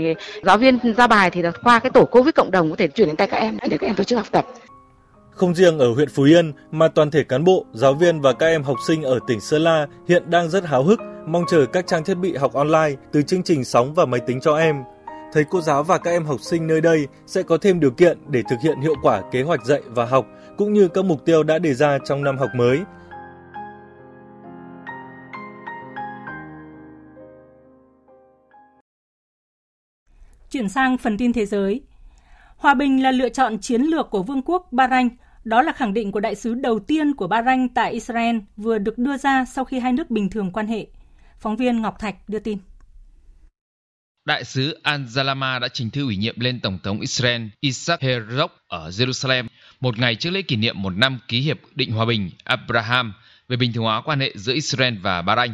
giáo 0.42 0.58
viên 0.58 0.78
ra 0.96 1.06
bài 1.06 1.30
thì 1.30 1.42
qua 1.62 1.78
cái 1.78 1.90
tổ 1.90 2.04
Covid 2.04 2.34
cộng 2.34 2.50
đồng 2.50 2.70
có 2.70 2.76
thể 2.76 2.88
chuyển 2.88 3.06
đến 3.06 3.16
tay 3.16 3.26
các 3.26 3.36
em 3.36 3.58
để 3.68 3.78
các 3.78 3.86
em 3.86 3.94
tổ 3.94 4.04
chức 4.04 4.16
học 4.18 4.26
tập. 4.30 4.46
Không 5.36 5.54
riêng 5.54 5.78
ở 5.78 5.92
huyện 5.92 6.08
Phú 6.08 6.22
Yên 6.22 6.52
mà 6.70 6.88
toàn 6.88 7.10
thể 7.10 7.24
cán 7.24 7.44
bộ, 7.44 7.66
giáo 7.72 7.94
viên 7.94 8.20
và 8.20 8.32
các 8.32 8.46
em 8.46 8.62
học 8.62 8.76
sinh 8.86 9.02
ở 9.02 9.18
tỉnh 9.26 9.40
Sơn 9.40 9.62
La 9.62 9.86
hiện 10.08 10.30
đang 10.30 10.50
rất 10.50 10.64
háo 10.64 10.82
hức 10.82 11.00
mong 11.26 11.44
chờ 11.50 11.66
các 11.72 11.86
trang 11.86 12.04
thiết 12.04 12.14
bị 12.14 12.36
học 12.36 12.52
online 12.52 12.92
từ 13.12 13.22
chương 13.22 13.42
trình 13.42 13.64
sóng 13.64 13.94
và 13.94 14.06
máy 14.06 14.20
tính 14.26 14.40
cho 14.40 14.56
em. 14.56 14.76
Thầy 15.32 15.44
cô 15.50 15.60
giáo 15.60 15.82
và 15.82 15.98
các 15.98 16.10
em 16.10 16.24
học 16.24 16.40
sinh 16.40 16.66
nơi 16.66 16.80
đây 16.80 17.06
sẽ 17.26 17.42
có 17.42 17.58
thêm 17.58 17.80
điều 17.80 17.90
kiện 17.90 18.18
để 18.28 18.42
thực 18.50 18.56
hiện 18.62 18.80
hiệu 18.80 18.94
quả 19.02 19.22
kế 19.32 19.42
hoạch 19.42 19.66
dạy 19.66 19.80
và 19.86 20.04
học 20.04 20.26
cũng 20.58 20.72
như 20.72 20.88
các 20.88 21.04
mục 21.04 21.24
tiêu 21.24 21.42
đã 21.42 21.58
đề 21.58 21.74
ra 21.74 21.98
trong 22.04 22.24
năm 22.24 22.38
học 22.38 22.50
mới. 22.56 22.80
Chuyển 30.50 30.68
sang 30.68 30.98
phần 30.98 31.18
tin 31.18 31.32
thế 31.32 31.46
giới. 31.46 31.80
Hòa 32.56 32.74
bình 32.74 33.02
là 33.02 33.10
lựa 33.10 33.28
chọn 33.28 33.58
chiến 33.58 33.82
lược 33.82 34.10
của 34.10 34.22
Vương 34.22 34.42
quốc 34.42 34.68
Bahrain 34.72 35.08
đó 35.46 35.62
là 35.62 35.72
khẳng 35.72 35.94
định 35.94 36.12
của 36.12 36.20
đại 36.20 36.34
sứ 36.34 36.54
đầu 36.54 36.78
tiên 36.78 37.14
của 37.14 37.26
Bahrain 37.26 37.68
tại 37.68 37.92
Israel 37.92 38.36
vừa 38.56 38.78
được 38.78 38.98
đưa 38.98 39.16
ra 39.16 39.44
sau 39.44 39.64
khi 39.64 39.78
hai 39.78 39.92
nước 39.92 40.10
bình 40.10 40.30
thường 40.30 40.50
quan 40.52 40.66
hệ. 40.66 40.86
Phóng 41.40 41.56
viên 41.56 41.82
Ngọc 41.82 41.98
Thạch 41.98 42.28
đưa 42.28 42.38
tin. 42.38 42.58
Đại 44.24 44.44
sứ 44.44 44.78
Al-Zalama 44.84 45.60
đã 45.60 45.68
trình 45.68 45.90
thư 45.90 46.02
ủy 46.04 46.16
nhiệm 46.16 46.40
lên 46.40 46.60
Tổng 46.60 46.78
thống 46.82 47.00
Israel 47.00 47.42
Isaac 47.60 48.00
Herzog 48.00 48.48
ở 48.68 48.88
Jerusalem 48.88 49.44
một 49.80 49.98
ngày 49.98 50.14
trước 50.14 50.30
lễ 50.30 50.42
kỷ 50.42 50.56
niệm 50.56 50.82
một 50.82 50.90
năm 50.96 51.18
ký 51.28 51.40
hiệp 51.40 51.60
định 51.74 51.92
hòa 51.92 52.06
bình 52.06 52.30
Abraham 52.44 53.12
về 53.48 53.56
bình 53.56 53.72
thường 53.72 53.84
hóa 53.84 54.02
quan 54.04 54.20
hệ 54.20 54.32
giữa 54.34 54.54
Israel 54.54 54.94
và 55.02 55.22
Bahrain. 55.22 55.52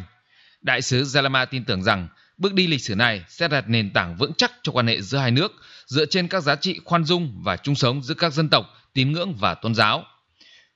Đại 0.61 0.83
sứ 0.83 1.03
Zalama 1.03 1.47
tin 1.47 1.65
tưởng 1.65 1.83
rằng 1.83 2.09
bước 2.39 2.55
đi 2.55 2.67
lịch 2.67 2.85
sử 2.85 2.95
này 2.95 3.25
sẽ 3.29 3.49
đặt 3.49 3.65
nền 3.69 3.91
tảng 3.93 4.17
vững 4.17 4.33
chắc 4.37 4.53
cho 4.63 4.73
quan 4.73 4.87
hệ 4.87 5.01
giữa 5.01 5.19
hai 5.19 5.31
nước 5.31 5.53
dựa 5.87 6.07
trên 6.07 6.29
các 6.29 6.41
giá 6.41 6.57
trị 6.57 6.81
khoan 6.85 7.05
dung 7.05 7.41
và 7.45 7.57
chung 7.57 7.75
sống 7.75 8.03
giữa 8.03 8.15
các 8.15 8.33
dân 8.33 8.49
tộc 8.49 8.67
tín 8.95 9.13
ngưỡng 9.13 9.35
và 9.35 9.55
tôn 9.55 9.75
giáo. 9.75 10.05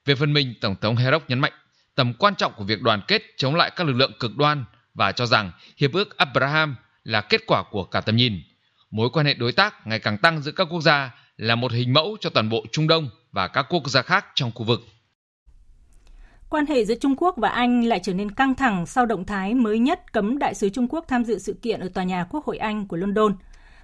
Về 0.05 0.15
phần 0.15 0.33
mình, 0.33 0.55
Tổng 0.61 0.77
thống 0.81 0.97
Herok 0.97 1.31
nhấn 1.31 1.39
mạnh 1.39 1.53
tầm 1.97 2.13
quan 2.19 2.35
trọng 2.35 2.53
của 2.57 2.65
việc 2.65 2.83
đoàn 2.83 3.01
kết 3.09 3.23
chống 3.37 3.55
lại 3.55 3.71
các 3.77 3.87
lực 3.87 3.93
lượng 3.93 4.13
cực 4.21 4.37
đoan 4.37 4.65
và 4.95 5.13
cho 5.13 5.27
rằng 5.27 5.53
Hiệp 5.77 5.93
ước 5.93 6.17
Abraham 6.17 6.77
là 7.05 7.21
kết 7.21 7.41
quả 7.47 7.65
của 7.71 7.85
cả 7.85 8.01
tầm 8.01 8.17
nhìn. 8.17 8.43
Mối 8.91 9.11
quan 9.13 9.27
hệ 9.27 9.35
đối 9.35 9.53
tác 9.53 9.87
ngày 9.87 9.99
càng 9.99 10.19
tăng 10.19 10.43
giữa 10.43 10.53
các 10.53 10.69
quốc 10.71 10.81
gia 10.81 11.15
là 11.37 11.55
một 11.55 11.73
hình 11.73 11.93
mẫu 11.93 12.17
cho 12.21 12.31
toàn 12.31 12.49
bộ 12.49 12.65
Trung 12.73 12.89
Đông 12.89 13.09
và 13.33 13.49
các 13.49 13.67
quốc 13.69 13.89
gia 13.89 14.03
khác 14.03 14.27
trong 14.35 14.51
khu 14.55 14.65
vực. 14.65 14.81
Quan 16.49 16.67
hệ 16.67 16.85
giữa 16.85 16.95
Trung 16.95 17.17
Quốc 17.17 17.35
và 17.39 17.49
Anh 17.49 17.85
lại 17.85 18.01
trở 18.03 18.15
nên 18.15 18.31
căng 18.31 18.55
thẳng 18.55 18.87
sau 18.87 19.07
động 19.07 19.25
thái 19.25 19.55
mới 19.55 19.79
nhất 19.79 20.13
cấm 20.13 20.39
đại 20.39 20.55
sứ 20.55 20.69
Trung 20.69 20.89
Quốc 20.89 21.05
tham 21.09 21.25
dự 21.25 21.39
sự 21.39 21.59
kiện 21.63 21.81
ở 21.81 21.89
tòa 21.89 22.05
nhà 22.05 22.25
Quốc 22.31 22.45
hội 22.45 22.59
Anh 22.59 22.89
của 22.89 22.97
London. 22.97 23.37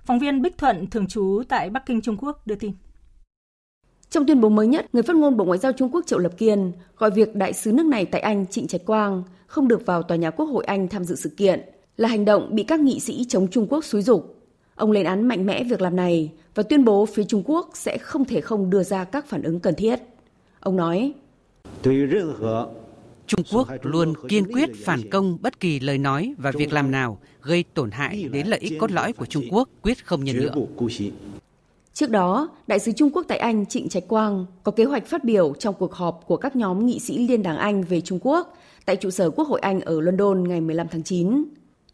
Phóng 0.05 0.19
viên 0.19 0.43
Bích 0.43 0.59
Thuận 0.59 0.91
thường 0.91 1.07
trú 1.07 1.43
tại 1.49 1.71
Bắc 1.71 1.87
Kinh, 1.87 2.01
Trung 2.03 2.17
Quốc 2.17 2.47
đưa 2.47 2.55
tin. 2.55 2.73
Trong 4.13 4.27
tuyên 4.27 4.41
bố 4.41 4.49
mới 4.49 4.67
nhất, 4.67 4.87
người 4.93 5.03
phát 5.03 5.17
ngôn 5.17 5.37
Bộ 5.37 5.45
Ngoại 5.45 5.59
giao 5.59 5.73
Trung 5.73 5.89
Quốc 5.93 6.07
Triệu 6.07 6.19
Lập 6.19 6.33
Kiên 6.39 6.73
gọi 6.97 7.11
việc 7.11 7.35
đại 7.35 7.53
sứ 7.53 7.73
nước 7.73 7.87
này 7.87 8.05
tại 8.05 8.21
Anh 8.21 8.47
Trịnh 8.47 8.67
Trạch 8.67 8.85
Quang 8.87 9.23
không 9.47 9.69
được 9.69 9.87
vào 9.87 10.03
tòa 10.03 10.17
nhà 10.17 10.31
Quốc 10.31 10.47
hội 10.47 10.65
Anh 10.65 10.89
tham 10.89 11.05
dự 11.05 11.15
sự 11.15 11.31
kiện 11.37 11.61
là 11.97 12.09
hành 12.09 12.25
động 12.25 12.49
bị 12.51 12.63
các 12.63 12.81
nghị 12.81 13.01
sĩ 13.01 13.25
chống 13.29 13.49
Trung 13.49 13.67
Quốc 13.71 13.85
xúi 13.85 14.03
dục. 14.03 14.37
Ông 14.75 14.91
lên 14.91 15.07
án 15.07 15.29
mạnh 15.29 15.47
mẽ 15.47 15.65
việc 15.65 15.81
làm 15.81 15.97
này 15.97 16.33
và 16.55 16.63
tuyên 16.63 16.85
bố 16.85 17.07
phía 17.07 17.25
Trung 17.25 17.43
Quốc 17.47 17.71
sẽ 17.75 17.99
không 17.99 18.25
thể 18.25 18.41
không 18.41 18.71
đưa 18.71 18.83
ra 18.83 19.05
các 19.05 19.27
phản 19.27 19.43
ứng 19.43 19.61
cần 19.61 19.75
thiết. 19.75 20.01
Ông 20.61 20.77
nói, 20.77 21.13
Trung 23.27 23.43
Quốc 23.53 23.69
luôn 23.83 24.15
kiên 24.29 24.53
quyết 24.53 24.71
phản 24.85 25.11
công 25.11 25.39
bất 25.41 25.61
kỳ 25.61 25.81
lời 25.81 25.99
nói 25.99 26.35
và 26.39 26.51
việc 26.51 26.73
làm 26.73 26.91
nào 26.91 27.19
gây 27.43 27.65
tổn 27.75 27.91
hại 27.91 28.29
đến 28.33 28.47
lợi 28.47 28.61
ích 28.61 28.73
cốt 28.81 28.91
lõi 28.91 29.13
của 29.13 29.27
Trung 29.27 29.45
Quốc 29.51 29.69
quyết 29.83 30.07
không 30.07 30.25
nhân 30.25 30.37
nhượng. 30.37 30.67
Trước 31.95 32.11
đó, 32.11 32.49
Đại 32.67 32.79
sứ 32.79 32.93
Trung 32.93 33.11
Quốc 33.11 33.25
tại 33.29 33.39
Anh 33.39 33.67
Trịnh 33.67 33.89
Trạch 33.89 34.09
Quang 34.09 34.47
có 34.63 34.73
kế 34.73 34.85
hoạch 34.85 35.07
phát 35.07 35.25
biểu 35.25 35.55
trong 35.59 35.75
cuộc 35.79 35.95
họp 35.95 36.23
của 36.27 36.37
các 36.37 36.57
nhóm 36.57 36.87
nghị 36.87 36.99
sĩ 36.99 37.19
Liên 37.29 37.43
đảng 37.43 37.57
Anh 37.57 37.83
về 37.83 38.01
Trung 38.01 38.19
Quốc 38.23 38.57
tại 38.87 38.97
trụ 38.97 39.11
sở 39.11 39.31
Quốc 39.31 39.49
hội 39.49 39.61
Anh 39.61 39.81
ở 39.81 40.01
London 40.01 40.49
ngày 40.49 40.61
15 40.61 40.87
tháng 40.91 41.03
9. 41.03 41.45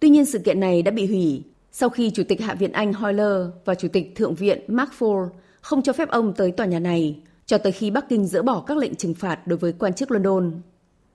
Tuy 0.00 0.08
nhiên 0.08 0.24
sự 0.24 0.38
kiện 0.38 0.61
này 0.61 0.82
đã 0.82 0.90
bị 0.90 1.06
hủy 1.06 1.42
sau 1.72 1.88
khi 1.88 2.11
Chủ 2.11 2.22
tịch 2.28 2.40
Hạ 2.40 2.54
viện 2.54 2.72
Anh 2.72 2.92
Hoyle 2.92 3.44
và 3.64 3.74
Chủ 3.74 3.88
tịch 3.88 4.12
Thượng 4.16 4.34
viện 4.34 4.61
Mark 4.68 4.90
Ford 4.98 5.28
không 5.61 5.82
cho 5.82 5.92
phép 5.92 6.08
ông 6.08 6.32
tới 6.32 6.50
tòa 6.50 6.66
nhà 6.66 6.78
này 6.78 7.16
cho 7.46 7.58
tới 7.58 7.72
khi 7.72 7.90
Bắc 7.90 8.08
Kinh 8.08 8.26
dỡ 8.26 8.42
bỏ 8.42 8.61
các 8.61 8.76
lệnh 8.76 8.94
trừng 8.94 9.14
phạt 9.14 9.46
đối 9.46 9.58
với 9.58 9.72
quan 9.72 9.94
chức 9.94 10.11
London. 10.11 10.52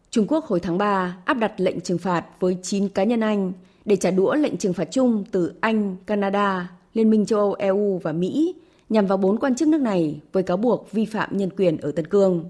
Trung 0.10 0.28
Quốc 0.28 0.46
hồi 0.46 0.60
tháng 0.60 0.78
3 0.78 1.18
áp 1.26 1.34
đặt 1.34 1.54
lệnh 1.58 1.82
trừng 1.82 1.98
phạt 1.98 2.26
với 2.40 2.58
9 2.62 2.90
cá 2.90 3.04
nhân 3.04 3.20
Anh 3.20 3.52
để 3.86 3.96
trả 3.96 4.12
đũa 4.12 4.36
lệnh 4.36 4.58
trừng 4.58 4.74
phạt 4.74 4.88
chung 4.92 5.24
từ 5.32 5.54
Anh, 5.60 5.96
Canada, 6.06 6.72
Liên 6.94 7.10
minh 7.10 7.26
châu 7.26 7.40
Âu 7.40 7.54
EU 7.54 8.00
và 8.04 8.12
Mỹ 8.12 8.56
nhằm 8.94 9.06
vào 9.06 9.18
bốn 9.18 9.40
quan 9.40 9.56
chức 9.56 9.68
nước 9.68 9.82
này 9.82 10.22
với 10.32 10.44
cáo 10.44 10.58
buộc 10.58 10.92
vi 10.92 11.06
phạm 11.06 11.38
nhân 11.38 11.50
quyền 11.58 11.78
ở 11.78 11.92
Tân 11.92 12.08
Cương. 12.08 12.50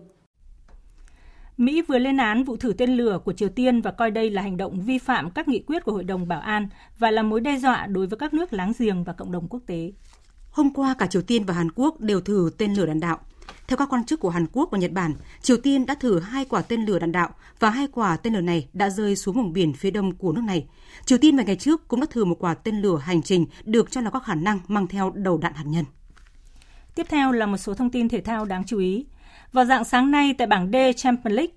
Mỹ 1.58 1.82
vừa 1.82 1.98
lên 1.98 2.18
án 2.18 2.44
vụ 2.44 2.58
thử 2.58 2.74
tên 2.74 2.98
lửa 2.98 3.20
của 3.26 3.34
Triều 3.34 3.50
Tiên 3.50 3.82
và 3.82 3.92
coi 3.92 4.12
đây 4.12 4.30
là 4.30 4.42
hành 4.42 4.58
động 4.58 4.82
vi 4.82 4.98
phạm 4.98 5.30
các 5.30 5.48
nghị 5.48 5.60
quyết 5.60 5.86
của 5.86 5.92
Hội 5.92 6.04
đồng 6.04 6.28
Bảo 6.28 6.40
an 6.40 6.68
và 7.00 7.12
là 7.12 7.24
mối 7.24 7.42
đe 7.42 7.58
dọa 7.60 7.86
đối 7.86 8.08
với 8.08 8.20
các 8.20 8.34
nước 8.34 8.54
láng 8.54 8.74
giềng 8.80 9.04
và 9.04 9.14
cộng 9.14 9.32
đồng 9.32 9.48
quốc 9.48 9.60
tế. 9.66 9.92
Hôm 10.52 10.74
qua, 10.74 10.96
cả 10.98 11.08
Triều 11.08 11.22
Tiên 11.22 11.44
và 11.46 11.54
Hàn 11.54 11.72
Quốc 11.76 12.02
đều 12.02 12.22
thử 12.22 12.50
tên 12.58 12.74
lửa 12.74 12.86
đạn 12.86 13.00
đạo. 13.00 13.20
Theo 13.68 13.78
các 13.78 13.90
quan 13.90 14.06
chức 14.06 14.20
của 14.20 14.30
Hàn 14.30 14.46
Quốc 14.54 14.70
và 14.72 14.78
Nhật 14.78 14.92
Bản, 14.92 15.14
Triều 15.42 15.58
Tiên 15.58 15.86
đã 15.86 15.96
thử 15.96 16.20
hai 16.20 16.46
quả 16.46 16.62
tên 16.62 16.86
lửa 16.86 17.00
đạn 17.00 17.12
đạo 17.12 17.30
và 17.60 17.70
hai 17.70 17.88
quả 17.88 18.18
tên 18.18 18.34
lửa 18.34 18.42
này 18.42 18.68
đã 18.74 18.90
rơi 18.90 19.16
xuống 19.16 19.36
vùng 19.36 19.54
biển 19.54 19.74
phía 19.74 19.92
đông 19.92 20.16
của 20.16 20.32
nước 20.32 20.44
này. 20.44 20.68
Triều 21.06 21.18
Tiên 21.18 21.36
vài 21.36 21.46
ngày 21.46 21.56
trước 21.56 21.88
cũng 21.88 22.00
đã 22.00 22.06
thử 22.10 22.26
một 22.26 22.36
quả 22.40 22.54
tên 22.54 22.82
lửa 22.82 22.98
hành 22.98 23.22
trình 23.22 23.46
được 23.66 23.92
cho 23.92 24.02
là 24.02 24.10
có 24.10 24.20
khả 24.20 24.36
năng 24.36 24.60
mang 24.68 24.88
theo 24.88 25.12
đầu 25.16 25.38
đạn 25.38 25.54
hạt 25.54 25.66
nhân. 25.68 25.86
Tiếp 26.96 27.06
theo 27.10 27.32
là 27.32 27.46
một 27.46 27.58
số 27.58 27.74
thông 27.74 27.90
tin 27.90 28.10
thể 28.10 28.22
thao 28.22 28.46
đáng 28.46 28.64
chú 28.66 28.80
ý. 28.80 29.06
Vào 29.52 29.66
dạng 29.66 29.84
sáng 29.84 30.12
nay 30.12 30.36
tại 30.38 30.48
bảng 30.48 30.72
D 30.72 30.76
Champions 30.96 31.36
League, 31.36 31.54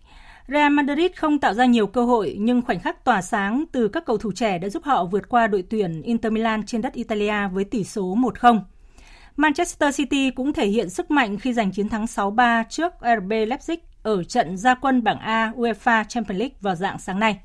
Real 0.49 0.73
Madrid 0.73 1.11
không 1.17 1.39
tạo 1.39 1.55
ra 1.55 1.65
nhiều 1.65 1.87
cơ 1.87 2.05
hội 2.05 2.37
nhưng 2.41 2.63
khoảnh 2.63 2.81
khắc 2.81 3.05
tỏa 3.05 3.23
sáng 3.23 3.65
từ 3.73 3.89
các 3.89 4.05
cầu 4.07 4.19
thủ 4.19 4.33
trẻ 4.33 4.59
đã 4.59 4.69
giúp 4.69 4.85
họ 4.85 5.05
vượt 5.05 5.29
qua 5.29 5.47
đội 5.47 5.65
tuyển 5.71 6.03
Inter 6.03 6.33
Milan 6.33 6.67
trên 6.67 6.83
đất 6.83 6.93
Italia 6.93 7.49
với 7.53 7.65
tỷ 7.65 7.85
số 7.85 8.17
1-0. 8.17 8.61
Manchester 9.37 9.97
City 9.97 10.31
cũng 10.31 10.53
thể 10.53 10.67
hiện 10.67 10.91
sức 10.91 11.11
mạnh 11.11 11.39
khi 11.39 11.53
giành 11.53 11.73
chiến 11.73 11.89
thắng 11.89 12.05
6-3 12.05 12.65
trước 12.69 12.93
RB 13.01 13.31
Leipzig 13.31 13.77
ở 14.03 14.25
trận 14.25 14.57
gia 14.57 14.75
quân 14.75 15.05
bảng 15.05 15.19
A 15.19 15.53
UEFA 15.57 16.05
Champions 16.05 16.39
League 16.39 16.57
vào 16.61 16.75
dạng 16.75 16.99
sáng 16.99 17.21
nay. 17.21 17.39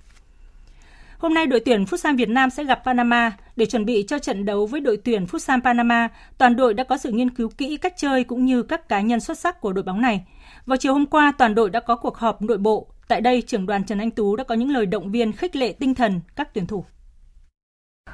Hôm 1.22 1.34
nay 1.34 1.48
đội 1.48 1.60
tuyển 1.66 1.84
Futsal 1.84 2.18
Việt 2.18 2.30
Nam 2.30 2.50
sẽ 2.50 2.64
gặp 2.64 2.82
Panama 2.86 3.32
để 3.56 3.66
chuẩn 3.66 3.86
bị 3.86 4.06
cho 4.08 4.20
trận 4.20 4.46
đấu 4.46 4.66
với 4.66 4.82
đội 4.82 4.98
tuyển 5.06 5.26
Futsal 5.26 5.62
Panama. 5.64 6.08
Toàn 6.38 6.56
đội 6.56 6.74
đã 6.74 6.84
có 6.84 6.98
sự 6.98 7.12
nghiên 7.12 7.30
cứu 7.30 7.50
kỹ 7.58 7.78
cách 7.78 7.94
chơi 7.98 8.24
cũng 8.24 8.46
như 8.46 8.64
các 8.64 8.90
cá 8.90 9.02
nhân 9.02 9.20
xuất 9.20 9.40
sắc 9.40 9.62
của 9.62 9.74
đội 9.74 9.84
bóng 9.84 10.02
này. 10.02 10.26
Vào 10.66 10.78
chiều 10.78 10.94
hôm 10.94 11.06
qua, 11.06 11.34
toàn 11.38 11.56
đội 11.56 11.70
đã 11.70 11.80
có 11.80 11.96
cuộc 11.96 12.18
họp 12.18 12.42
nội 12.42 12.58
bộ. 12.58 12.88
Tại 13.08 13.22
đây, 13.22 13.44
trưởng 13.48 13.66
đoàn 13.66 13.84
Trần 13.84 14.00
Anh 14.00 14.12
Tú 14.12 14.36
đã 14.36 14.44
có 14.44 14.56
những 14.56 14.70
lời 14.70 14.86
động 14.86 15.12
viên 15.12 15.32
khích 15.32 15.56
lệ 15.56 15.74
tinh 15.80 15.96
thần 15.96 16.22
các 16.36 16.54
tuyển 16.54 16.68
thủ. 16.68 16.86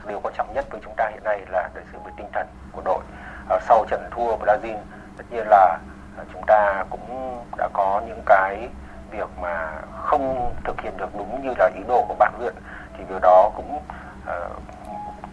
Điều 0.07 0.19
quan 0.19 0.33
trọng 0.37 0.53
nhất 0.53 0.65
với 0.71 0.81
chúng 0.83 0.93
ta 0.97 1.09
hiện 1.13 1.23
nay 1.23 1.39
là 1.51 1.69
để 1.75 1.81
sự 1.91 1.97
tinh 2.17 2.27
thần 2.33 2.47
của 2.71 2.81
đội. 2.85 3.03
Ờ, 3.49 3.59
sau 3.67 3.85
trận 3.89 4.01
thua 4.11 4.37
Brazil, 4.37 4.77
tất 5.17 5.23
nhiên 5.31 5.47
là 5.47 5.79
ờ, 6.17 6.25
chúng 6.33 6.41
ta 6.47 6.85
cũng 6.89 7.37
đã 7.57 7.69
có 7.73 8.01
những 8.07 8.21
cái 8.25 8.69
việc 9.11 9.29
mà 9.41 9.81
không 10.03 10.53
thực 10.65 10.81
hiện 10.81 10.93
được 10.97 11.09
đúng 11.17 11.41
như 11.43 11.53
là 11.57 11.71
ý 11.75 11.81
đồ 11.87 12.05
của 12.07 12.15
bạn 12.19 12.33
luyện 12.39 12.55
thì 12.97 13.03
điều 13.09 13.19
đó 13.19 13.51
cũng 13.55 13.75
uh, 13.75 14.61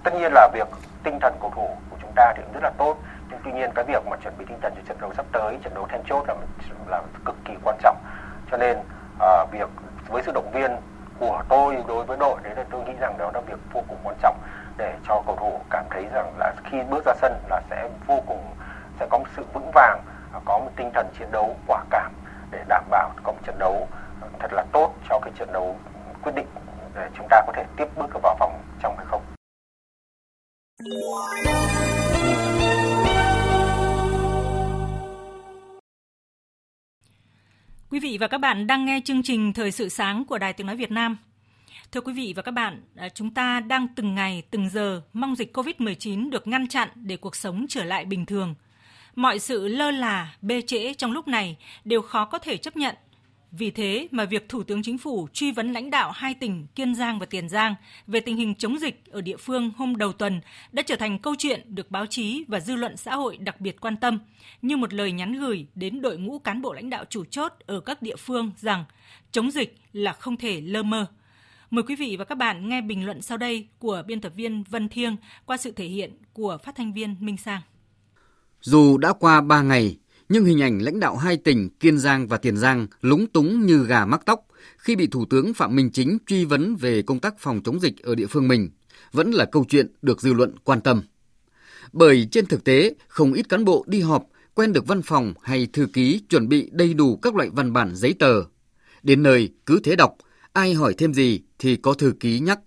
tất 0.04 0.14
nhiên 0.14 0.32
là 0.32 0.48
việc 0.54 0.68
tinh 1.02 1.18
thần 1.20 1.34
cầu 1.40 1.52
thủ 1.54 1.68
của 1.90 1.96
chúng 2.02 2.12
ta 2.14 2.32
thì 2.36 2.42
cũng 2.42 2.52
rất 2.52 2.62
là 2.62 2.70
tốt. 2.78 2.96
Nhưng 3.30 3.38
tuy 3.44 3.52
nhiên 3.52 3.70
cái 3.74 3.84
việc 3.84 4.06
mà 4.06 4.16
chuẩn 4.16 4.34
bị 4.38 4.44
tinh 4.48 4.58
thần 4.62 4.72
cho 4.76 4.82
trận 4.88 4.96
đấu 5.00 5.12
sắp 5.16 5.26
tới 5.32 5.58
trận 5.62 5.74
đấu 5.74 5.86
then 5.90 6.02
chốt 6.06 6.24
là 6.28 6.34
là 6.86 7.02
cực 7.24 7.36
kỳ 7.44 7.54
quan 7.64 7.76
trọng. 7.82 7.96
Cho 8.50 8.56
nên 8.56 8.78
uh, 9.16 9.50
việc 9.50 9.68
với 10.08 10.22
sự 10.22 10.32
động 10.34 10.50
viên 10.52 10.70
của 11.18 11.42
tôi 11.48 11.84
đối 11.88 12.04
với 12.04 12.16
đội 12.16 12.40
đấy 12.42 12.54
là 12.56 12.64
tôi 12.70 12.84
nghĩ 12.84 12.92
rằng 13.00 13.18
đó 13.18 13.30
là 13.34 13.40
việc 13.40 13.58
vô 13.72 13.82
cùng 13.88 13.98
quan 14.02 14.16
trọng 14.22 14.38
để 14.76 14.94
cho 15.08 15.22
cầu 15.26 15.36
thủ 15.36 15.60
cảm 15.70 15.84
thấy 15.90 16.06
rằng 16.12 16.32
là 16.38 16.54
khi 16.64 16.78
bước 16.90 17.04
ra 17.06 17.14
sân 17.14 17.32
là 17.50 17.62
sẽ 17.70 17.88
vô 18.06 18.22
cùng 18.26 18.54
sẽ 19.00 19.06
có 19.10 19.18
một 19.18 19.24
sự 19.36 19.44
vững 19.52 19.70
vàng 19.74 20.02
có 20.44 20.58
một 20.58 20.70
tinh 20.76 20.90
thần 20.94 21.06
chiến 21.18 21.28
đấu 21.32 21.56
quả 21.66 21.84
cảm 21.90 22.12
để 22.50 22.64
đảm 22.68 22.84
bảo 22.90 23.10
có 23.22 23.32
một 23.32 23.38
trận 23.44 23.58
đấu 23.58 23.88
thật 24.38 24.52
là 24.52 24.64
tốt 24.72 24.92
cho 25.08 25.18
cái 25.22 25.32
trận 25.38 25.52
đấu 25.52 25.76
quyết 26.22 26.32
định 26.34 26.46
chúng 27.16 27.26
ta 27.30 27.42
có 27.46 27.52
thể 27.56 27.64
tiếp 27.76 27.84
bước 27.96 28.06
vào 28.22 28.36
vòng 28.40 28.62
trong 28.82 28.96
hay 28.96 29.06
không. 29.08 29.22
Quý 37.90 38.00
vị 38.00 38.18
và 38.20 38.28
các 38.28 38.38
bạn 38.38 38.66
đang 38.66 38.84
nghe 38.84 39.00
chương 39.04 39.22
trình 39.22 39.52
Thời 39.52 39.70
sự 39.70 39.88
sáng 39.88 40.24
của 40.24 40.38
Đài 40.38 40.52
Tiếng 40.52 40.66
Nói 40.66 40.76
Việt 40.76 40.90
Nam. 40.90 41.16
Thưa 41.92 42.00
quý 42.00 42.12
vị 42.12 42.32
và 42.36 42.42
các 42.42 42.50
bạn, 42.50 42.82
à, 42.96 43.08
chúng 43.08 43.34
ta 43.34 43.60
đang 43.60 43.86
từng 43.96 44.14
ngày, 44.14 44.42
từng 44.50 44.68
giờ 44.68 45.02
mong 45.12 45.36
dịch 45.36 45.56
COVID-19 45.56 46.30
được 46.30 46.46
ngăn 46.46 46.68
chặn 46.68 46.88
để 46.94 47.16
cuộc 47.16 47.36
sống 47.36 47.66
trở 47.68 47.84
lại 47.84 48.04
bình 48.04 48.26
thường. 48.26 48.54
Mọi 49.14 49.38
sự 49.38 49.68
lơ 49.68 49.90
là, 49.90 50.34
bê 50.42 50.62
trễ 50.66 50.94
trong 50.94 51.12
lúc 51.12 51.28
này 51.28 51.56
đều 51.84 52.02
khó 52.02 52.24
có 52.24 52.38
thể 52.38 52.56
chấp 52.56 52.76
nhận. 52.76 52.94
Vì 53.58 53.70
thế 53.70 54.08
mà 54.10 54.24
việc 54.24 54.48
Thủ 54.48 54.62
tướng 54.62 54.82
Chính 54.82 54.98
phủ 54.98 55.28
truy 55.32 55.52
vấn 55.52 55.72
lãnh 55.72 55.90
đạo 55.90 56.10
hai 56.10 56.34
tỉnh 56.34 56.66
Kiên 56.74 56.94
Giang 56.94 57.18
và 57.18 57.26
Tiền 57.26 57.48
Giang 57.48 57.74
về 58.06 58.20
tình 58.20 58.36
hình 58.36 58.54
chống 58.54 58.78
dịch 58.78 59.04
ở 59.10 59.20
địa 59.20 59.36
phương 59.36 59.70
hôm 59.76 59.96
đầu 59.96 60.12
tuần 60.12 60.40
đã 60.72 60.82
trở 60.82 60.96
thành 60.96 61.18
câu 61.18 61.34
chuyện 61.38 61.74
được 61.74 61.90
báo 61.90 62.06
chí 62.06 62.44
và 62.48 62.60
dư 62.60 62.76
luận 62.76 62.96
xã 62.96 63.14
hội 63.14 63.36
đặc 63.36 63.60
biệt 63.60 63.80
quan 63.80 63.96
tâm, 63.96 64.18
như 64.62 64.76
một 64.76 64.94
lời 64.94 65.12
nhắn 65.12 65.32
gửi 65.32 65.66
đến 65.74 66.02
đội 66.02 66.18
ngũ 66.18 66.38
cán 66.38 66.62
bộ 66.62 66.72
lãnh 66.72 66.90
đạo 66.90 67.04
chủ 67.10 67.24
chốt 67.24 67.52
ở 67.66 67.80
các 67.80 68.02
địa 68.02 68.16
phương 68.16 68.50
rằng 68.56 68.84
chống 69.32 69.50
dịch 69.50 69.76
là 69.92 70.12
không 70.12 70.36
thể 70.36 70.60
lơ 70.60 70.82
mơ. 70.82 71.06
Mời 71.70 71.82
quý 71.82 71.96
vị 71.96 72.16
và 72.18 72.24
các 72.24 72.38
bạn 72.38 72.68
nghe 72.68 72.80
bình 72.80 73.04
luận 73.06 73.22
sau 73.22 73.38
đây 73.38 73.68
của 73.78 74.02
biên 74.06 74.20
tập 74.20 74.32
viên 74.36 74.62
Vân 74.62 74.88
Thiêng 74.88 75.16
qua 75.46 75.56
sự 75.56 75.72
thể 75.72 75.86
hiện 75.86 76.12
của 76.32 76.58
phát 76.64 76.74
thanh 76.74 76.92
viên 76.92 77.16
Minh 77.20 77.36
Sang. 77.36 77.60
Dù 78.60 78.98
đã 78.98 79.12
qua 79.12 79.40
3 79.40 79.62
ngày, 79.62 79.96
nhưng 80.28 80.44
hình 80.44 80.62
ảnh 80.62 80.78
lãnh 80.82 81.00
đạo 81.00 81.16
hai 81.16 81.36
tỉnh 81.36 81.68
Kiên 81.80 81.98
Giang 81.98 82.26
và 82.26 82.36
Tiền 82.36 82.56
Giang 82.56 82.86
lúng 83.00 83.26
túng 83.26 83.66
như 83.66 83.84
gà 83.84 84.06
mắc 84.06 84.22
tóc 84.26 84.46
khi 84.78 84.96
bị 84.96 85.06
Thủ 85.06 85.24
tướng 85.30 85.54
Phạm 85.54 85.76
Minh 85.76 85.90
Chính 85.92 86.18
truy 86.26 86.44
vấn 86.44 86.76
về 86.76 87.02
công 87.02 87.20
tác 87.20 87.34
phòng 87.38 87.60
chống 87.64 87.80
dịch 87.80 88.02
ở 88.02 88.14
địa 88.14 88.26
phương 88.26 88.48
mình 88.48 88.70
vẫn 89.12 89.30
là 89.30 89.44
câu 89.44 89.64
chuyện 89.68 89.86
được 90.02 90.20
dư 90.20 90.32
luận 90.32 90.54
quan 90.64 90.80
tâm. 90.80 91.02
Bởi 91.92 92.28
trên 92.30 92.46
thực 92.46 92.64
tế, 92.64 92.94
không 93.08 93.32
ít 93.32 93.48
cán 93.48 93.64
bộ 93.64 93.84
đi 93.86 94.00
họp 94.00 94.24
quen 94.54 94.72
được 94.72 94.86
văn 94.86 95.02
phòng 95.02 95.34
hay 95.42 95.66
thư 95.72 95.86
ký 95.92 96.20
chuẩn 96.28 96.48
bị 96.48 96.68
đầy 96.72 96.94
đủ 96.94 97.16
các 97.16 97.34
loại 97.34 97.50
văn 97.52 97.72
bản 97.72 97.94
giấy 97.94 98.14
tờ. 98.18 98.42
Đến 99.02 99.22
nơi 99.22 99.50
cứ 99.66 99.80
thế 99.84 99.96
đọc, 99.96 100.16
ai 100.52 100.74
hỏi 100.74 100.94
thêm 100.98 101.14
gì 101.14 101.40
thì 101.58 101.76
có 101.76 101.94
thư 101.94 102.14
ký 102.20 102.40
nhắc. 102.40 102.60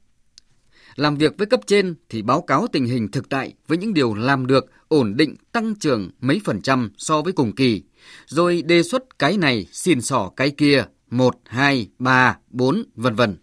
Làm 0.95 1.17
việc 1.17 1.37
với 1.37 1.47
cấp 1.47 1.59
trên 1.67 1.95
thì 2.09 2.21
báo 2.21 2.41
cáo 2.41 2.67
tình 2.71 2.85
hình 2.85 3.11
thực 3.11 3.29
tại 3.29 3.53
với 3.67 3.77
những 3.77 3.93
điều 3.93 4.13
làm 4.13 4.47
được, 4.47 4.65
ổn 4.87 5.17
định 5.17 5.35
tăng 5.51 5.75
trưởng 5.75 6.09
mấy 6.21 6.41
phần 6.45 6.61
trăm 6.61 6.91
so 6.97 7.21
với 7.21 7.33
cùng 7.33 7.55
kỳ, 7.55 7.83
rồi 8.25 8.61
đề 8.61 8.83
xuất 8.83 9.19
cái 9.19 9.37
này 9.37 9.67
xin 9.71 10.01
sỏ 10.01 10.31
cái 10.35 10.49
kia, 10.49 10.85
1, 11.09 11.35
2, 11.45 11.87
3, 11.99 12.37
4, 12.49 12.83
vân 12.95 13.15
vân. 13.15 13.37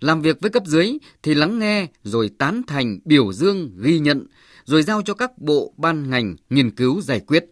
Làm 0.00 0.22
việc 0.22 0.40
với 0.40 0.50
cấp 0.50 0.62
dưới 0.66 0.98
thì 1.22 1.34
lắng 1.34 1.58
nghe 1.58 1.86
rồi 2.02 2.30
tán 2.38 2.62
thành, 2.66 2.98
biểu 3.04 3.32
dương, 3.32 3.70
ghi 3.80 3.98
nhận, 3.98 4.26
rồi 4.64 4.82
giao 4.82 5.02
cho 5.02 5.14
các 5.14 5.38
bộ 5.38 5.74
ban 5.76 6.10
ngành 6.10 6.36
nghiên 6.50 6.70
cứu 6.70 7.00
giải 7.00 7.20
quyết. 7.20 7.44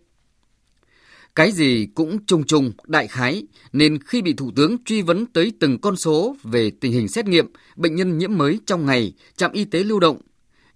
Cái 1.34 1.52
gì 1.52 1.86
cũng 1.94 2.26
chung 2.26 2.44
chung, 2.46 2.72
đại 2.86 3.06
khái, 3.06 3.46
nên 3.72 3.98
khi 4.02 4.22
bị 4.22 4.32
Thủ 4.32 4.50
tướng 4.56 4.76
truy 4.84 5.02
vấn 5.02 5.26
tới 5.26 5.52
từng 5.60 5.80
con 5.80 5.96
số 5.96 6.36
về 6.42 6.70
tình 6.70 6.92
hình 6.92 7.08
xét 7.08 7.26
nghiệm, 7.26 7.46
bệnh 7.76 7.94
nhân 7.94 8.18
nhiễm 8.18 8.38
mới 8.38 8.60
trong 8.66 8.86
ngày, 8.86 9.12
trạm 9.36 9.52
y 9.52 9.64
tế 9.64 9.84
lưu 9.84 10.00
động, 10.00 10.20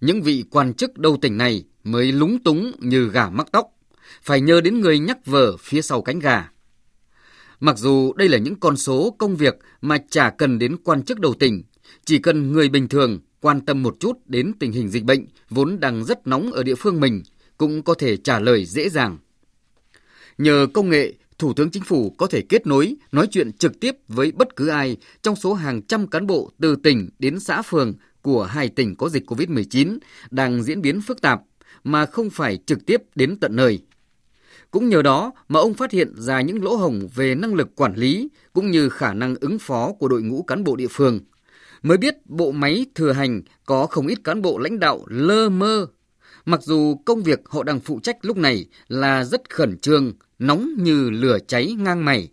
những 0.01 0.21
vị 0.21 0.43
quan 0.51 0.73
chức 0.73 0.97
đầu 0.97 1.17
tỉnh 1.21 1.37
này 1.37 1.63
mới 1.83 2.11
lúng 2.11 2.43
túng 2.43 2.71
như 2.79 3.09
gà 3.09 3.29
mắc 3.29 3.47
tóc, 3.51 3.67
phải 4.21 4.41
nhờ 4.41 4.61
đến 4.61 4.81
người 4.81 4.99
nhắc 4.99 5.25
vở 5.25 5.57
phía 5.57 5.81
sau 5.81 6.01
cánh 6.01 6.19
gà. 6.19 6.49
Mặc 7.59 7.77
dù 7.77 8.13
đây 8.13 8.29
là 8.29 8.37
những 8.37 8.55
con 8.55 8.77
số 8.77 9.15
công 9.17 9.35
việc 9.35 9.59
mà 9.81 9.97
chả 10.09 10.29
cần 10.29 10.59
đến 10.59 10.77
quan 10.83 11.03
chức 11.03 11.19
đầu 11.19 11.33
tỉnh, 11.33 11.63
chỉ 12.05 12.19
cần 12.19 12.51
người 12.51 12.69
bình 12.69 12.87
thường 12.87 13.19
quan 13.41 13.61
tâm 13.61 13.83
một 13.83 13.95
chút 13.99 14.17
đến 14.25 14.53
tình 14.59 14.71
hình 14.71 14.89
dịch 14.89 15.03
bệnh 15.03 15.25
vốn 15.49 15.79
đang 15.79 16.05
rất 16.05 16.27
nóng 16.27 16.51
ở 16.51 16.63
địa 16.63 16.75
phương 16.75 16.99
mình 16.99 17.23
cũng 17.57 17.83
có 17.83 17.93
thể 17.93 18.17
trả 18.17 18.39
lời 18.39 18.65
dễ 18.65 18.89
dàng. 18.89 19.17
Nhờ 20.37 20.67
công 20.73 20.89
nghệ, 20.89 21.13
Thủ 21.37 21.53
tướng 21.53 21.71
Chính 21.71 21.83
phủ 21.83 22.15
có 22.17 22.27
thể 22.27 22.41
kết 22.49 22.67
nối, 22.67 22.95
nói 23.11 23.27
chuyện 23.31 23.53
trực 23.53 23.79
tiếp 23.79 23.95
với 24.07 24.31
bất 24.31 24.55
cứ 24.55 24.67
ai 24.67 24.97
trong 25.21 25.35
số 25.35 25.53
hàng 25.53 25.81
trăm 25.81 26.07
cán 26.07 26.27
bộ 26.27 26.51
từ 26.61 26.75
tỉnh 26.75 27.09
đến 27.19 27.39
xã 27.39 27.61
phường 27.61 27.93
của 28.21 28.43
hai 28.43 28.69
tỉnh 28.69 28.95
có 28.95 29.09
dịch 29.09 29.31
COVID-19 29.31 29.97
đang 30.31 30.63
diễn 30.63 30.81
biến 30.81 31.01
phức 31.01 31.21
tạp 31.21 31.41
mà 31.83 32.05
không 32.05 32.29
phải 32.29 32.57
trực 32.65 32.85
tiếp 32.85 33.01
đến 33.15 33.37
tận 33.39 33.55
nơi. 33.55 33.79
Cũng 34.71 34.89
nhờ 34.89 35.01
đó 35.01 35.31
mà 35.47 35.59
ông 35.59 35.73
phát 35.73 35.91
hiện 35.91 36.13
ra 36.15 36.41
những 36.41 36.63
lỗ 36.63 36.75
hổng 36.75 37.07
về 37.15 37.35
năng 37.35 37.53
lực 37.53 37.75
quản 37.75 37.95
lý 37.95 38.29
cũng 38.53 38.71
như 38.71 38.89
khả 38.89 39.13
năng 39.13 39.35
ứng 39.41 39.59
phó 39.59 39.93
của 39.93 40.07
đội 40.07 40.21
ngũ 40.21 40.43
cán 40.43 40.63
bộ 40.63 40.75
địa 40.75 40.87
phương. 40.89 41.19
Mới 41.81 41.97
biết 41.97 42.15
bộ 42.25 42.51
máy 42.51 42.85
thừa 42.95 43.11
hành 43.11 43.41
có 43.65 43.85
không 43.85 44.07
ít 44.07 44.17
cán 44.23 44.41
bộ 44.41 44.57
lãnh 44.57 44.79
đạo 44.79 45.03
lơ 45.07 45.49
mơ. 45.49 45.87
Mặc 46.45 46.61
dù 46.63 46.95
công 47.05 47.23
việc 47.23 47.39
họ 47.45 47.63
đang 47.63 47.79
phụ 47.79 47.99
trách 48.03 48.17
lúc 48.21 48.37
này 48.37 48.65
là 48.87 49.23
rất 49.23 49.49
khẩn 49.49 49.77
trương, 49.77 50.13
nóng 50.39 50.69
như 50.77 51.09
lửa 51.09 51.37
cháy 51.47 51.75
ngang 51.79 52.05
mày. 52.05 52.29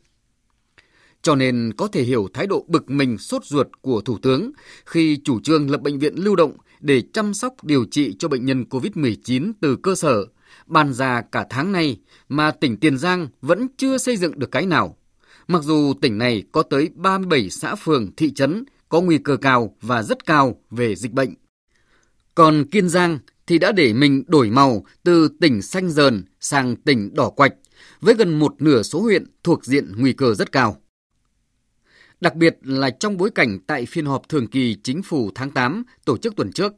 Cho 1.26 1.34
nên 1.34 1.72
có 1.76 1.88
thể 1.88 2.02
hiểu 2.02 2.28
thái 2.34 2.46
độ 2.46 2.64
bực 2.68 2.90
mình 2.90 3.18
sốt 3.18 3.44
ruột 3.44 3.66
của 3.80 4.00
Thủ 4.00 4.18
tướng 4.18 4.50
khi 4.84 5.20
chủ 5.24 5.40
trương 5.40 5.70
lập 5.70 5.82
bệnh 5.82 5.98
viện 5.98 6.14
lưu 6.16 6.36
động 6.36 6.56
để 6.80 7.02
chăm 7.12 7.34
sóc 7.34 7.54
điều 7.64 7.84
trị 7.84 8.16
cho 8.18 8.28
bệnh 8.28 8.46
nhân 8.46 8.64
COVID-19 8.70 9.52
từ 9.60 9.76
cơ 9.76 9.94
sở, 9.94 10.26
bàn 10.66 10.92
ra 10.92 11.22
cả 11.32 11.46
tháng 11.50 11.72
nay 11.72 12.00
mà 12.28 12.50
tỉnh 12.50 12.76
Tiền 12.76 12.98
Giang 12.98 13.28
vẫn 13.42 13.66
chưa 13.76 13.98
xây 13.98 14.16
dựng 14.16 14.38
được 14.38 14.50
cái 14.50 14.66
nào. 14.66 14.96
Mặc 15.48 15.62
dù 15.62 15.94
tỉnh 16.00 16.18
này 16.18 16.42
có 16.52 16.62
tới 16.62 16.90
37 16.94 17.50
xã 17.50 17.74
phường, 17.74 18.16
thị 18.16 18.30
trấn 18.34 18.64
có 18.88 19.00
nguy 19.00 19.18
cơ 19.18 19.36
cao 19.36 19.76
và 19.82 20.02
rất 20.02 20.26
cao 20.26 20.60
về 20.70 20.96
dịch 20.96 21.12
bệnh. 21.12 21.34
Còn 22.34 22.64
Kiên 22.64 22.88
Giang 22.88 23.18
thì 23.46 23.58
đã 23.58 23.72
để 23.72 23.92
mình 23.92 24.24
đổi 24.26 24.50
màu 24.50 24.84
từ 25.02 25.28
tỉnh 25.40 25.62
xanh 25.62 25.90
dờn 25.90 26.24
sang 26.40 26.76
tỉnh 26.76 27.14
đỏ 27.14 27.30
quạch 27.30 27.54
với 28.00 28.14
gần 28.14 28.38
một 28.38 28.54
nửa 28.58 28.82
số 28.82 29.00
huyện 29.00 29.24
thuộc 29.44 29.64
diện 29.64 29.92
nguy 29.96 30.12
cơ 30.12 30.34
rất 30.34 30.52
cao. 30.52 30.76
Đặc 32.20 32.34
biệt 32.34 32.56
là 32.62 32.90
trong 32.90 33.16
bối 33.16 33.30
cảnh 33.30 33.58
tại 33.66 33.86
phiên 33.86 34.06
họp 34.06 34.28
thường 34.28 34.46
kỳ 34.46 34.76
chính 34.82 35.02
phủ 35.02 35.30
tháng 35.34 35.50
8 35.50 35.84
tổ 36.04 36.16
chức 36.16 36.36
tuần 36.36 36.52
trước, 36.52 36.72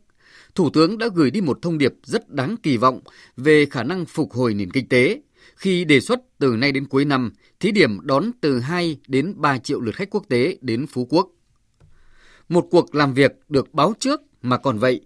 Thủ 0.55 0.71
tướng 0.71 0.99
đã 0.99 1.09
gửi 1.15 1.31
đi 1.31 1.41
một 1.41 1.59
thông 1.63 1.79
điệp 1.79 1.95
rất 2.05 2.31
đáng 2.31 2.57
kỳ 2.63 2.77
vọng 2.77 3.01
về 3.37 3.67
khả 3.67 3.83
năng 3.83 4.05
phục 4.05 4.33
hồi 4.33 4.55
nền 4.55 4.71
kinh 4.71 4.89
tế 4.89 5.21
khi 5.57 5.85
đề 5.85 6.01
xuất 6.01 6.21
từ 6.39 6.57
nay 6.57 6.73
đến 6.73 6.87
cuối 6.87 7.05
năm 7.05 7.33
thí 7.61 7.73
điểm 7.73 7.99
đón 8.03 8.31
từ 8.41 8.61
2 8.61 8.99
đến 9.09 9.35
3 9.37 9.59
triệu 9.59 9.81
lượt 9.81 9.95
khách 9.95 10.11
quốc 10.11 10.25
tế 10.29 10.57
đến 10.61 10.87
Phú 10.87 11.07
Quốc. 11.11 11.29
Một 12.49 12.67
cuộc 12.71 12.95
làm 12.95 13.15
việc 13.15 13.33
được 13.49 13.75
báo 13.75 13.95
trước 13.99 14.21
mà 14.43 14.59
còn 14.59 14.79
vậy. 14.79 15.01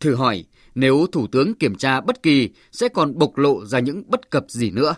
Thử 0.00 0.14
hỏi, 0.14 0.44
nếu 0.74 1.06
Thủ 1.12 1.26
tướng 1.26 1.54
kiểm 1.54 1.74
tra 1.74 2.00
bất 2.00 2.22
kỳ 2.22 2.50
sẽ 2.72 2.88
còn 2.88 3.18
bộc 3.18 3.38
lộ 3.38 3.64
ra 3.64 3.78
những 3.78 4.02
bất 4.06 4.30
cập 4.30 4.44
gì 4.48 4.70
nữa? 4.70 4.94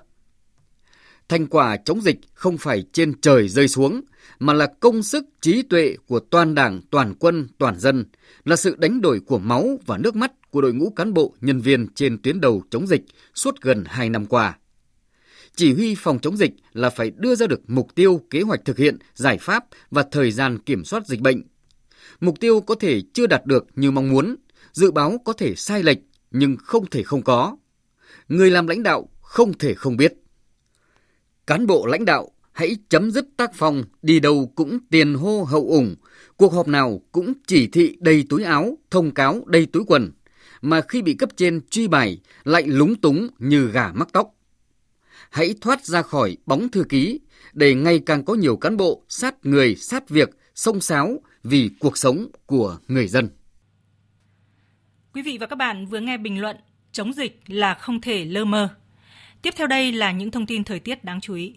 Thành 1.32 1.46
quả 1.46 1.76
chống 1.76 2.00
dịch 2.00 2.18
không 2.34 2.58
phải 2.58 2.84
trên 2.92 3.20
trời 3.20 3.48
rơi 3.48 3.68
xuống, 3.68 4.00
mà 4.38 4.52
là 4.52 4.66
công 4.80 5.02
sức 5.02 5.24
trí 5.40 5.62
tuệ 5.62 5.96
của 6.06 6.20
toàn 6.20 6.54
đảng, 6.54 6.80
toàn 6.90 7.14
quân, 7.18 7.48
toàn 7.58 7.78
dân, 7.78 8.04
là 8.44 8.56
sự 8.56 8.76
đánh 8.78 9.00
đổi 9.00 9.20
của 9.20 9.38
máu 9.38 9.78
và 9.86 9.98
nước 9.98 10.16
mắt 10.16 10.50
của 10.50 10.60
đội 10.60 10.72
ngũ 10.72 10.90
cán 10.90 11.14
bộ, 11.14 11.34
nhân 11.40 11.60
viên 11.60 11.88
trên 11.94 12.22
tuyến 12.22 12.40
đầu 12.40 12.62
chống 12.70 12.86
dịch 12.86 13.02
suốt 13.34 13.60
gần 13.60 13.84
2 13.86 14.10
năm 14.10 14.26
qua. 14.26 14.58
Chỉ 15.56 15.74
huy 15.74 15.94
phòng 15.94 16.18
chống 16.18 16.36
dịch 16.36 16.52
là 16.72 16.90
phải 16.90 17.12
đưa 17.16 17.34
ra 17.34 17.46
được 17.46 17.60
mục 17.66 17.94
tiêu, 17.94 18.20
kế 18.30 18.40
hoạch 18.40 18.64
thực 18.64 18.78
hiện, 18.78 18.98
giải 19.14 19.38
pháp 19.38 19.64
và 19.90 20.04
thời 20.10 20.32
gian 20.32 20.58
kiểm 20.58 20.84
soát 20.84 21.06
dịch 21.06 21.20
bệnh. 21.20 21.42
Mục 22.20 22.40
tiêu 22.40 22.60
có 22.60 22.74
thể 22.74 23.02
chưa 23.12 23.26
đạt 23.26 23.46
được 23.46 23.66
như 23.76 23.90
mong 23.90 24.08
muốn, 24.10 24.36
dự 24.72 24.90
báo 24.90 25.20
có 25.24 25.32
thể 25.32 25.54
sai 25.54 25.82
lệch 25.82 25.98
nhưng 26.30 26.56
không 26.56 26.86
thể 26.86 27.02
không 27.02 27.22
có. 27.22 27.56
Người 28.28 28.50
làm 28.50 28.66
lãnh 28.66 28.82
đạo 28.82 29.08
không 29.20 29.58
thể 29.58 29.74
không 29.74 29.96
biết. 29.96 30.21
Cán 31.46 31.66
bộ 31.66 31.86
lãnh 31.86 32.04
đạo 32.04 32.28
hãy 32.52 32.76
chấm 32.88 33.10
dứt 33.10 33.26
tác 33.36 33.50
phong 33.54 33.84
đi 34.02 34.20
đâu 34.20 34.52
cũng 34.54 34.78
tiền 34.90 35.14
hô 35.14 35.44
hậu 35.44 35.66
ủng, 35.68 35.94
cuộc 36.36 36.52
họp 36.52 36.68
nào 36.68 37.02
cũng 37.12 37.32
chỉ 37.46 37.66
thị 37.66 37.96
đầy 38.00 38.24
túi 38.28 38.44
áo, 38.44 38.78
thông 38.90 39.14
cáo 39.14 39.42
đầy 39.46 39.66
túi 39.66 39.84
quần, 39.86 40.12
mà 40.62 40.80
khi 40.80 41.02
bị 41.02 41.14
cấp 41.14 41.28
trên 41.36 41.60
truy 41.70 41.88
bài 41.88 42.20
lại 42.44 42.62
lúng 42.66 42.94
túng 42.94 43.28
như 43.38 43.66
gà 43.66 43.92
mắc 43.92 44.08
tóc. 44.12 44.34
Hãy 45.30 45.54
thoát 45.60 45.84
ra 45.84 46.02
khỏi 46.02 46.36
bóng 46.46 46.68
thư 46.68 46.84
ký 46.84 47.20
để 47.52 47.74
ngày 47.74 48.00
càng 48.06 48.24
có 48.24 48.34
nhiều 48.34 48.56
cán 48.56 48.76
bộ 48.76 49.02
sát 49.08 49.34
người 49.42 49.76
sát 49.76 50.08
việc, 50.08 50.30
sông 50.54 50.80
sáo 50.80 51.20
vì 51.44 51.70
cuộc 51.80 51.98
sống 51.98 52.26
của 52.46 52.78
người 52.88 53.08
dân. 53.08 53.28
Quý 55.14 55.22
vị 55.22 55.38
và 55.40 55.46
các 55.46 55.56
bạn 55.56 55.86
vừa 55.86 56.00
nghe 56.00 56.18
bình 56.18 56.40
luận 56.40 56.56
chống 56.92 57.12
dịch 57.12 57.40
là 57.46 57.74
không 57.74 58.00
thể 58.00 58.24
lơ 58.24 58.44
mơ. 58.44 58.68
Tiếp 59.42 59.54
theo 59.56 59.66
đây 59.66 59.92
là 59.92 60.12
những 60.12 60.30
thông 60.30 60.46
tin 60.46 60.64
thời 60.64 60.80
tiết 60.80 61.04
đáng 61.04 61.20
chú 61.20 61.34
ý. 61.34 61.54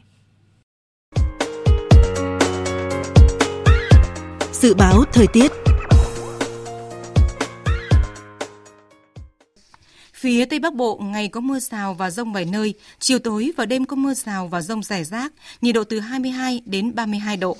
Dự 4.53 4.73
báo 4.73 5.03
thời 5.13 5.27
tiết 5.27 5.51
Phía 10.13 10.45
Tây 10.45 10.59
Bắc 10.59 10.73
Bộ 10.73 10.97
ngày 11.03 11.27
có 11.27 11.39
mưa 11.39 11.59
rào 11.59 11.93
và 11.93 12.09
rông 12.09 12.33
vài 12.33 12.45
nơi, 12.45 12.73
chiều 12.99 13.19
tối 13.19 13.51
và 13.57 13.65
đêm 13.65 13.85
có 13.85 13.95
mưa 13.95 14.13
rào 14.13 14.47
và 14.47 14.61
rông 14.61 14.83
rải 14.83 15.03
rác, 15.03 15.33
nhiệt 15.61 15.75
độ 15.75 15.83
từ 15.83 15.99
22 15.99 16.61
đến 16.65 16.95
32 16.95 17.37
độ. 17.37 17.57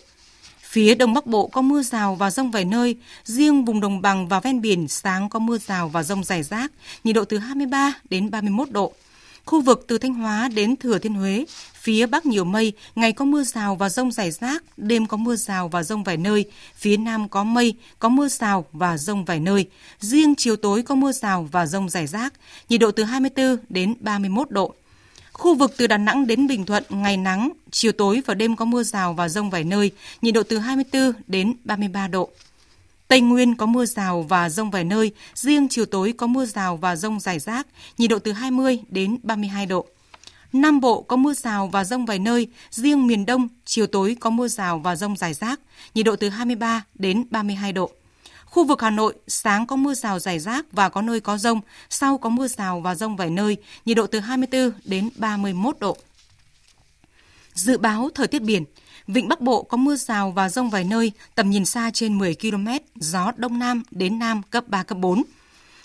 Phía 0.62 0.96
Đông 0.96 1.14
Bắc 1.14 1.26
Bộ 1.26 1.48
có 1.48 1.62
mưa 1.62 1.82
rào 1.82 2.16
và 2.16 2.32
rông 2.32 2.52
vài 2.52 2.66
nơi, 2.66 2.96
riêng 3.24 3.66
vùng 3.66 3.82
đồng 3.82 4.02
bằng 4.02 4.28
và 4.28 4.40
ven 4.40 4.62
biển 4.62 4.88
sáng 4.88 5.30
có 5.30 5.40
mưa 5.40 5.58
rào 5.58 5.90
và 5.90 6.04
rông 6.04 6.24
rải 6.24 6.44
rác, 6.44 6.72
nhiệt 7.04 7.16
độ 7.16 7.26
từ 7.26 7.38
23 7.38 7.94
đến 8.10 8.32
31 8.32 8.72
độ. 8.72 8.94
Khu 9.46 9.62
vực 9.62 9.86
từ 9.88 9.98
Thanh 9.98 10.14
Hóa 10.14 10.50
đến 10.56 10.76
Thừa 10.76 11.00
Thiên 11.00 11.14
Huế, 11.14 11.46
phía 11.74 12.06
Bắc 12.06 12.26
nhiều 12.26 12.44
mây, 12.44 12.74
ngày 12.96 13.12
có 13.12 13.26
mưa 13.26 13.44
rào 13.44 13.76
và 13.76 13.90
rông 13.90 14.12
rải 14.12 14.32
rác, 14.32 14.64
đêm 14.78 15.06
có 15.06 15.18
mưa 15.18 15.36
rào 15.36 15.68
và 15.68 15.84
rông 15.84 16.04
vài 16.04 16.18
nơi, 16.18 16.46
phía 16.76 16.98
Nam 16.98 17.30
có 17.30 17.44
mây, 17.44 17.76
có 18.00 18.10
mưa 18.10 18.28
rào 18.28 18.66
và 18.72 18.98
rông 18.98 19.26
vài 19.26 19.40
nơi, 19.40 19.68
riêng 20.00 20.36
chiều 20.38 20.56
tối 20.56 20.82
có 20.82 20.96
mưa 20.96 21.12
rào 21.12 21.50
và 21.52 21.66
rông 21.66 21.90
rải 21.90 22.08
rác, 22.08 22.34
nhiệt 22.70 22.82
độ 22.82 22.92
từ 22.92 23.04
24 23.04 23.58
đến 23.70 23.96
31 24.00 24.52
độ. 24.52 24.74
Khu 25.34 25.56
vực 25.56 25.74
từ 25.78 25.88
Đà 25.88 25.98
Nẵng 25.98 26.28
đến 26.28 26.48
Bình 26.48 26.66
Thuận 26.66 26.84
ngày 26.90 27.18
nắng, 27.18 27.52
chiều 27.72 27.92
tối 27.92 28.22
và 28.26 28.34
đêm 28.34 28.56
có 28.56 28.66
mưa 28.66 28.84
rào 28.84 29.14
và 29.14 29.30
rông 29.30 29.50
vài 29.50 29.64
nơi, 29.64 29.92
nhiệt 30.22 30.34
độ 30.34 30.44
từ 30.44 30.58
24 30.58 31.14
đến 31.28 31.54
33 31.64 32.08
độ. 32.08 32.30
Tây 33.08 33.22
Nguyên 33.22 33.56
có 33.56 33.66
mưa 33.66 33.86
rào 33.86 34.22
và 34.22 34.50
rông 34.50 34.72
vài 34.72 34.84
nơi, 34.84 35.12
riêng 35.34 35.68
chiều 35.70 35.86
tối 35.86 36.14
có 36.18 36.28
mưa 36.28 36.46
rào 36.46 36.78
và 36.78 36.96
rông 36.96 37.20
rải 37.20 37.40
rác, 37.40 37.68
nhiệt 37.98 38.10
độ 38.10 38.20
từ 38.20 38.32
20 38.32 38.80
đến 38.90 39.18
32 39.24 39.66
độ. 39.66 39.86
Nam 40.54 40.80
Bộ 40.80 41.02
có 41.02 41.16
mưa 41.16 41.34
rào 41.34 41.68
và 41.68 41.84
rông 41.84 42.06
vài 42.06 42.20
nơi, 42.20 42.48
riêng 42.72 43.08
miền 43.08 43.26
Đông 43.26 43.48
chiều 43.66 43.88
tối 43.88 44.18
có 44.20 44.30
mưa 44.30 44.48
rào 44.48 44.80
và 44.80 44.96
rông 44.96 45.18
rải 45.18 45.34
rác, 45.34 45.60
nhiệt 45.94 46.06
độ 46.06 46.16
từ 46.16 46.30
23 46.30 46.84
đến 46.94 47.26
32 47.30 47.74
độ. 47.74 47.92
Khu 48.46 48.64
vực 48.64 48.82
Hà 48.82 48.90
Nội, 48.90 49.14
sáng 49.28 49.68
có 49.68 49.76
mưa 49.76 49.94
rào 49.94 50.20
rải 50.20 50.40
rác 50.40 50.66
và 50.72 50.90
có 50.90 51.02
nơi 51.02 51.20
có 51.20 51.38
rông, 51.38 51.62
sau 51.90 52.18
có 52.18 52.30
mưa 52.30 52.48
rào 52.48 52.80
và 52.80 52.96
rông 52.96 53.16
vài 53.16 53.30
nơi, 53.30 53.58
nhiệt 53.86 53.98
độ 53.98 54.08
từ 54.08 54.20
24 54.20 54.72
đến 54.86 55.10
31 55.16 55.80
độ. 55.80 55.98
Dự 57.56 57.78
báo 57.78 58.10
thời 58.16 58.28
tiết 58.28 58.42
biển, 58.42 58.64
Vịnh 59.08 59.28
Bắc 59.28 59.42
Bộ 59.42 59.64
có 59.64 59.78
mưa 59.78 59.96
rào 59.96 60.32
và 60.32 60.50
rông 60.50 60.70
vài 60.70 60.84
nơi, 60.84 61.12
tầm 61.36 61.50
nhìn 61.50 61.66
xa 61.66 61.92
trên 61.94 62.18
10 62.18 62.36
km, 62.36 62.68
gió 62.96 63.32
Đông 63.38 63.60
Nam 63.60 63.84
đến 63.92 64.20
Nam 64.20 64.42
cấp 64.50 64.68
3, 64.68 64.84
cấp 64.84 64.98
4. 64.98 65.24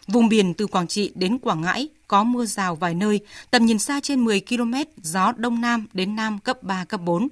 Vùng 0.07 0.29
biển 0.29 0.55
từ 0.55 0.67
Quảng 0.67 0.89
Trị 0.89 1.13
đến 1.15 1.39
Quảng 1.39 1.61
Ngãi 1.61 1.89
có 2.09 2.25
mưa 2.25 2.47
rào 2.47 2.75
vài 2.75 2.95
nơi, 2.95 3.21
tầm 3.51 3.67
nhìn 3.67 3.79
xa 3.79 4.01
trên 4.01 4.25
10 4.25 4.41
km, 4.41 4.75
gió 5.03 5.33
Đông 5.37 5.61
Nam 5.61 5.87
đến 5.93 6.17
Nam 6.17 6.39
cấp 6.39 6.63
3, 6.63 6.85
cấp 6.85 7.01
4. 7.05 7.29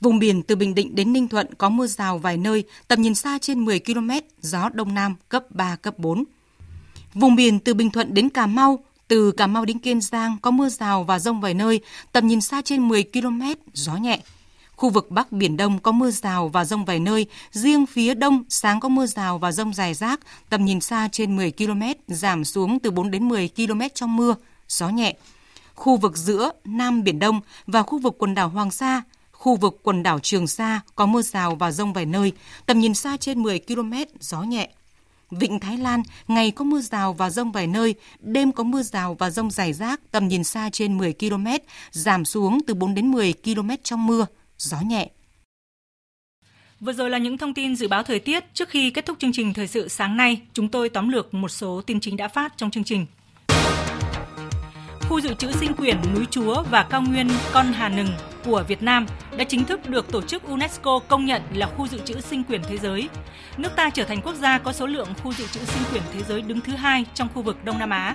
Vùng 0.00 0.18
biển 0.18 0.42
từ 0.42 0.56
Bình 0.56 0.74
Định 0.74 0.94
đến 0.94 1.12
Ninh 1.12 1.28
Thuận 1.28 1.54
có 1.54 1.68
mưa 1.68 1.86
rào 1.86 2.18
vài 2.18 2.36
nơi, 2.36 2.64
tầm 2.88 3.02
nhìn 3.02 3.14
xa 3.14 3.38
trên 3.38 3.64
10 3.64 3.80
km, 3.80 4.10
gió 4.40 4.68
Đông 4.68 4.94
Nam 4.94 5.14
cấp 5.28 5.44
3, 5.50 5.76
cấp 5.76 5.98
4. 5.98 6.24
Vùng 7.14 7.36
biển 7.36 7.60
từ 7.60 7.74
Bình 7.74 7.90
Thuận 7.90 8.14
đến 8.14 8.28
Cà 8.28 8.46
Mau, 8.46 8.84
từ 9.08 9.32
Cà 9.32 9.46
Mau 9.46 9.64
đến 9.64 9.78
Kiên 9.78 10.00
Giang 10.00 10.36
có 10.42 10.50
mưa 10.50 10.68
rào 10.68 11.04
và 11.04 11.18
rông 11.18 11.40
vài 11.40 11.54
nơi, 11.54 11.80
tầm 12.12 12.26
nhìn 12.26 12.40
xa 12.40 12.62
trên 12.62 12.88
10 12.88 13.04
km, 13.12 13.42
gió 13.72 13.96
nhẹ. 13.96 14.20
Khu 14.76 14.90
vực 14.90 15.10
Bắc 15.10 15.32
Biển 15.32 15.56
Đông 15.56 15.78
có 15.78 15.92
mưa 15.92 16.10
rào 16.10 16.48
và 16.48 16.64
rông 16.64 16.84
vài 16.84 17.00
nơi, 17.00 17.26
riêng 17.52 17.86
phía 17.86 18.14
Đông 18.14 18.44
sáng 18.48 18.80
có 18.80 18.88
mưa 18.88 19.06
rào 19.06 19.38
và 19.38 19.52
rông 19.52 19.74
dài 19.74 19.94
rác, 19.94 20.20
tầm 20.48 20.64
nhìn 20.64 20.80
xa 20.80 21.08
trên 21.12 21.36
10 21.36 21.52
km, 21.52 21.82
giảm 22.08 22.44
xuống 22.44 22.78
từ 22.78 22.90
4 22.90 23.10
đến 23.10 23.28
10 23.28 23.50
km 23.56 23.80
trong 23.94 24.16
mưa, 24.16 24.34
gió 24.68 24.88
nhẹ. 24.88 25.14
Khu 25.74 25.96
vực 25.96 26.16
giữa 26.16 26.50
Nam 26.64 27.04
Biển 27.04 27.18
Đông 27.18 27.40
và 27.66 27.82
khu 27.82 27.98
vực 27.98 28.14
quần 28.18 28.34
đảo 28.34 28.48
Hoàng 28.48 28.70
Sa, 28.70 29.02
khu 29.32 29.56
vực 29.56 29.80
quần 29.82 30.02
đảo 30.02 30.18
Trường 30.18 30.46
Sa 30.46 30.80
có 30.94 31.06
mưa 31.06 31.22
rào 31.22 31.54
và 31.54 31.70
rông 31.70 31.92
vài 31.92 32.06
nơi, 32.06 32.32
tầm 32.66 32.78
nhìn 32.78 32.94
xa 32.94 33.16
trên 33.16 33.42
10 33.42 33.58
km, 33.58 33.92
gió 34.20 34.42
nhẹ. 34.42 34.70
Vịnh 35.30 35.60
Thái 35.60 35.78
Lan, 35.78 36.02
ngày 36.28 36.50
có 36.50 36.64
mưa 36.64 36.80
rào 36.80 37.12
và 37.12 37.30
rông 37.30 37.52
vài 37.52 37.66
nơi, 37.66 37.94
đêm 38.20 38.52
có 38.52 38.64
mưa 38.64 38.82
rào 38.82 39.14
và 39.14 39.30
rông 39.30 39.50
rải 39.50 39.72
rác, 39.72 40.00
tầm 40.10 40.28
nhìn 40.28 40.44
xa 40.44 40.70
trên 40.70 40.98
10 40.98 41.12
km, 41.12 41.46
giảm 41.90 42.24
xuống 42.24 42.58
từ 42.66 42.74
4 42.74 42.94
đến 42.94 43.10
10 43.10 43.34
km 43.44 43.70
trong 43.82 44.06
mưa, 44.06 44.26
gió 44.58 44.80
nhẹ. 44.80 45.10
Vừa 46.80 46.92
rồi 46.92 47.10
là 47.10 47.18
những 47.18 47.38
thông 47.38 47.54
tin 47.54 47.76
dự 47.76 47.88
báo 47.88 48.02
thời 48.02 48.18
tiết. 48.18 48.44
Trước 48.54 48.68
khi 48.68 48.90
kết 48.90 49.06
thúc 49.06 49.18
chương 49.18 49.32
trình 49.32 49.54
thời 49.54 49.66
sự 49.66 49.88
sáng 49.88 50.16
nay, 50.16 50.40
chúng 50.52 50.68
tôi 50.68 50.88
tóm 50.88 51.08
lược 51.08 51.34
một 51.34 51.48
số 51.48 51.82
tin 51.86 52.00
chính 52.00 52.16
đã 52.16 52.28
phát 52.28 52.52
trong 52.56 52.70
chương 52.70 52.84
trình. 52.84 53.06
Khu 55.08 55.20
dự 55.20 55.34
trữ 55.34 55.52
sinh 55.52 55.74
quyển 55.74 55.96
núi 56.14 56.24
Chúa 56.30 56.62
và 56.70 56.82
cao 56.82 57.02
nguyên 57.02 57.28
Con 57.52 57.66
Hà 57.72 57.88
Nừng 57.88 58.08
của 58.46 58.64
Việt 58.68 58.82
Nam 58.82 59.06
đã 59.36 59.44
chính 59.44 59.64
thức 59.64 59.88
được 59.88 60.12
tổ 60.12 60.22
chức 60.22 60.42
UNESCO 60.42 60.98
công 61.08 61.26
nhận 61.26 61.42
là 61.54 61.66
khu 61.66 61.88
dự 61.88 61.98
trữ 62.04 62.20
sinh 62.20 62.44
quyển 62.44 62.62
thế 62.68 62.78
giới. 62.78 63.08
Nước 63.56 63.76
ta 63.76 63.90
trở 63.90 64.04
thành 64.04 64.20
quốc 64.22 64.34
gia 64.34 64.58
có 64.58 64.72
số 64.72 64.86
lượng 64.86 65.08
khu 65.22 65.32
dự 65.32 65.46
trữ 65.46 65.60
sinh 65.60 65.82
quyển 65.90 66.02
thế 66.12 66.22
giới 66.22 66.42
đứng 66.42 66.60
thứ 66.60 66.72
hai 66.72 67.04
trong 67.14 67.28
khu 67.34 67.42
vực 67.42 67.64
Đông 67.64 67.78
Nam 67.78 67.90
Á. 67.90 68.14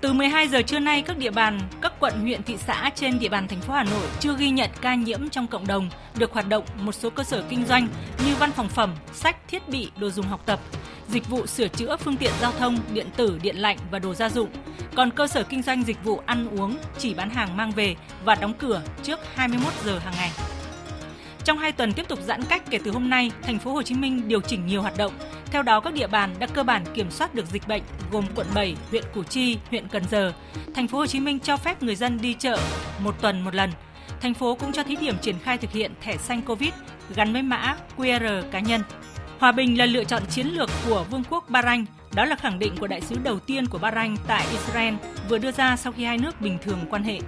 Từ 0.00 0.12
12 0.12 0.48
giờ 0.48 0.62
trưa 0.62 0.78
nay, 0.78 1.02
các 1.02 1.18
địa 1.18 1.30
bàn, 1.30 1.60
các 1.80 1.92
quận, 2.00 2.20
huyện, 2.20 2.42
thị 2.42 2.56
xã 2.66 2.90
trên 2.94 3.18
địa 3.18 3.28
bàn 3.28 3.48
thành 3.48 3.60
phố 3.60 3.74
Hà 3.74 3.84
Nội 3.84 4.06
chưa 4.20 4.36
ghi 4.38 4.50
nhận 4.50 4.70
ca 4.80 4.94
nhiễm 4.94 5.28
trong 5.28 5.46
cộng 5.46 5.66
đồng, 5.66 5.90
được 6.18 6.32
hoạt 6.32 6.48
động 6.48 6.64
một 6.76 6.92
số 6.92 7.10
cơ 7.10 7.24
sở 7.24 7.42
kinh 7.48 7.66
doanh 7.66 7.88
như 8.26 8.36
văn 8.36 8.52
phòng 8.52 8.68
phẩm, 8.68 8.94
sách, 9.12 9.48
thiết 9.48 9.68
bị, 9.68 9.90
đồ 9.96 10.10
dùng 10.10 10.26
học 10.26 10.40
tập, 10.46 10.60
dịch 11.08 11.28
vụ 11.28 11.46
sửa 11.46 11.68
chữa 11.68 11.96
phương 11.96 12.16
tiện 12.16 12.32
giao 12.40 12.52
thông, 12.52 12.78
điện 12.92 13.06
tử, 13.16 13.38
điện 13.42 13.56
lạnh 13.56 13.76
và 13.90 13.98
đồ 13.98 14.14
gia 14.14 14.28
dụng. 14.28 14.48
Còn 14.94 15.10
cơ 15.10 15.26
sở 15.26 15.42
kinh 15.42 15.62
doanh 15.62 15.82
dịch 15.82 16.04
vụ 16.04 16.20
ăn 16.26 16.58
uống 16.58 16.78
chỉ 16.98 17.14
bán 17.14 17.30
hàng 17.30 17.56
mang 17.56 17.70
về 17.70 17.96
và 18.24 18.34
đóng 18.34 18.54
cửa 18.58 18.82
trước 19.02 19.18
21 19.34 19.72
giờ 19.84 19.98
hàng 19.98 20.14
ngày. 20.16 20.30
Trong 21.44 21.58
2 21.58 21.72
tuần 21.72 21.92
tiếp 21.92 22.08
tục 22.08 22.18
giãn 22.26 22.42
cách 22.44 22.62
kể 22.70 22.78
từ 22.84 22.90
hôm 22.90 23.10
nay, 23.10 23.30
thành 23.42 23.58
phố 23.58 23.72
Hồ 23.72 23.82
Chí 23.82 23.94
Minh 23.94 24.28
điều 24.28 24.40
chỉnh 24.40 24.66
nhiều 24.66 24.82
hoạt 24.82 24.96
động. 24.98 25.12
Theo 25.46 25.62
đó, 25.62 25.80
các 25.80 25.94
địa 25.94 26.06
bàn 26.06 26.34
đã 26.38 26.46
cơ 26.46 26.62
bản 26.62 26.84
kiểm 26.94 27.10
soát 27.10 27.34
được 27.34 27.46
dịch 27.46 27.68
bệnh 27.68 27.82
gồm 28.12 28.24
quận 28.34 28.46
7, 28.54 28.76
huyện 28.90 29.04
Củ 29.14 29.22
Chi, 29.22 29.58
huyện 29.70 29.88
Cần 29.88 30.02
Giờ. 30.10 30.32
Thành 30.74 30.88
phố 30.88 30.98
Hồ 30.98 31.06
Chí 31.06 31.20
Minh 31.20 31.40
cho 31.40 31.56
phép 31.56 31.82
người 31.82 31.96
dân 31.96 32.18
đi 32.20 32.34
chợ 32.34 32.58
một 32.98 33.14
tuần 33.20 33.44
một 33.44 33.54
lần. 33.54 33.70
Thành 34.20 34.34
phố 34.34 34.54
cũng 34.54 34.72
cho 34.72 34.82
thí 34.82 34.96
điểm 34.96 35.18
triển 35.22 35.38
khai 35.38 35.58
thực 35.58 35.72
hiện 35.72 35.92
thẻ 36.00 36.16
xanh 36.16 36.42
Covid 36.42 36.70
gắn 37.14 37.32
với 37.32 37.42
mã 37.42 37.76
QR 37.96 38.42
cá 38.50 38.60
nhân. 38.60 38.82
Hòa 39.38 39.52
bình 39.52 39.78
là 39.78 39.86
lựa 39.86 40.04
chọn 40.04 40.22
chiến 40.30 40.46
lược 40.46 40.70
của 40.88 41.04
Vương 41.10 41.22
quốc 41.30 41.44
Bahrain. 41.48 41.84
Đó 42.14 42.24
là 42.24 42.36
khẳng 42.36 42.58
định 42.58 42.76
của 42.80 42.86
đại 42.86 43.00
sứ 43.00 43.16
đầu 43.24 43.38
tiên 43.38 43.66
của 43.66 43.78
Bahrain 43.78 44.16
tại 44.26 44.46
Israel 44.50 44.94
vừa 45.28 45.38
đưa 45.38 45.52
ra 45.52 45.76
sau 45.76 45.92
khi 45.92 46.04
hai 46.04 46.18
nước 46.18 46.40
bình 46.40 46.58
thường 46.62 46.78
quan 46.90 47.02
hệ. 47.02 47.18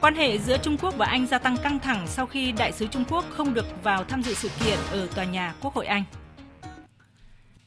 Quan 0.00 0.14
hệ 0.14 0.38
giữa 0.38 0.58
Trung 0.58 0.76
Quốc 0.76 0.94
và 0.96 1.06
Anh 1.06 1.26
gia 1.26 1.38
tăng 1.38 1.56
căng 1.56 1.78
thẳng 1.78 2.06
sau 2.06 2.26
khi 2.26 2.52
đại 2.52 2.72
sứ 2.72 2.86
Trung 2.86 3.04
Quốc 3.10 3.24
không 3.30 3.54
được 3.54 3.82
vào 3.82 4.04
tham 4.04 4.22
dự 4.22 4.34
sự 4.34 4.48
kiện 4.64 4.78
ở 4.90 5.06
tòa 5.14 5.24
nhà 5.24 5.54
Quốc 5.60 5.74
hội 5.74 5.86
Anh. 5.86 6.04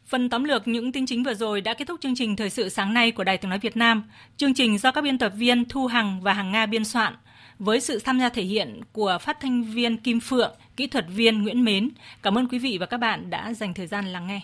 Phần 0.06 0.30
tóm 0.30 0.44
lược 0.44 0.68
những 0.68 0.92
tin 0.92 1.06
chính 1.06 1.24
vừa 1.24 1.34
rồi 1.34 1.62
đã 1.62 1.74
kết 1.74 1.88
thúc 1.88 2.02
chương 2.02 2.16
trình 2.16 2.36
thời 2.36 2.50
sự 2.50 2.70
sáng 2.70 2.94
nay 2.94 3.12
của 3.12 3.24
Đài 3.24 3.38
Tiếng 3.38 3.50
nói 3.50 3.60
Việt 3.60 3.78
Nam. 3.78 4.04
Chương 4.38 4.54
trình 4.54 4.78
do 4.78 4.92
các 4.92 5.02
biên 5.02 5.18
tập 5.18 5.34
viên 5.36 5.66
Thu 5.66 5.88
Hằng 5.88 6.22
và 6.22 6.34
Hằng 6.34 6.52
Nga 6.52 6.66
biên 6.66 6.86
soạn 6.86 7.16
với 7.60 7.82
sự 7.82 8.00
tham 8.00 8.20
gia 8.20 8.30
thể 8.30 8.44
hiện 8.44 8.82
của 8.92 9.18
phát 9.22 9.40
thanh 9.40 9.64
viên 9.64 9.98
Kim 9.98 10.20
Phượng, 10.20 10.56
kỹ 10.78 10.88
thuật 10.88 11.06
viên 11.10 11.44
Nguyễn 11.44 11.66
Mến. 11.66 11.90
Cảm 12.24 12.38
ơn 12.38 12.48
quý 12.48 12.60
vị 12.60 12.78
và 12.80 12.86
các 12.86 12.98
bạn 12.98 13.30
đã 13.30 13.54
dành 13.54 13.74
thời 13.74 13.88
gian 13.88 14.06
lắng 14.06 14.28
nghe. 14.28 14.42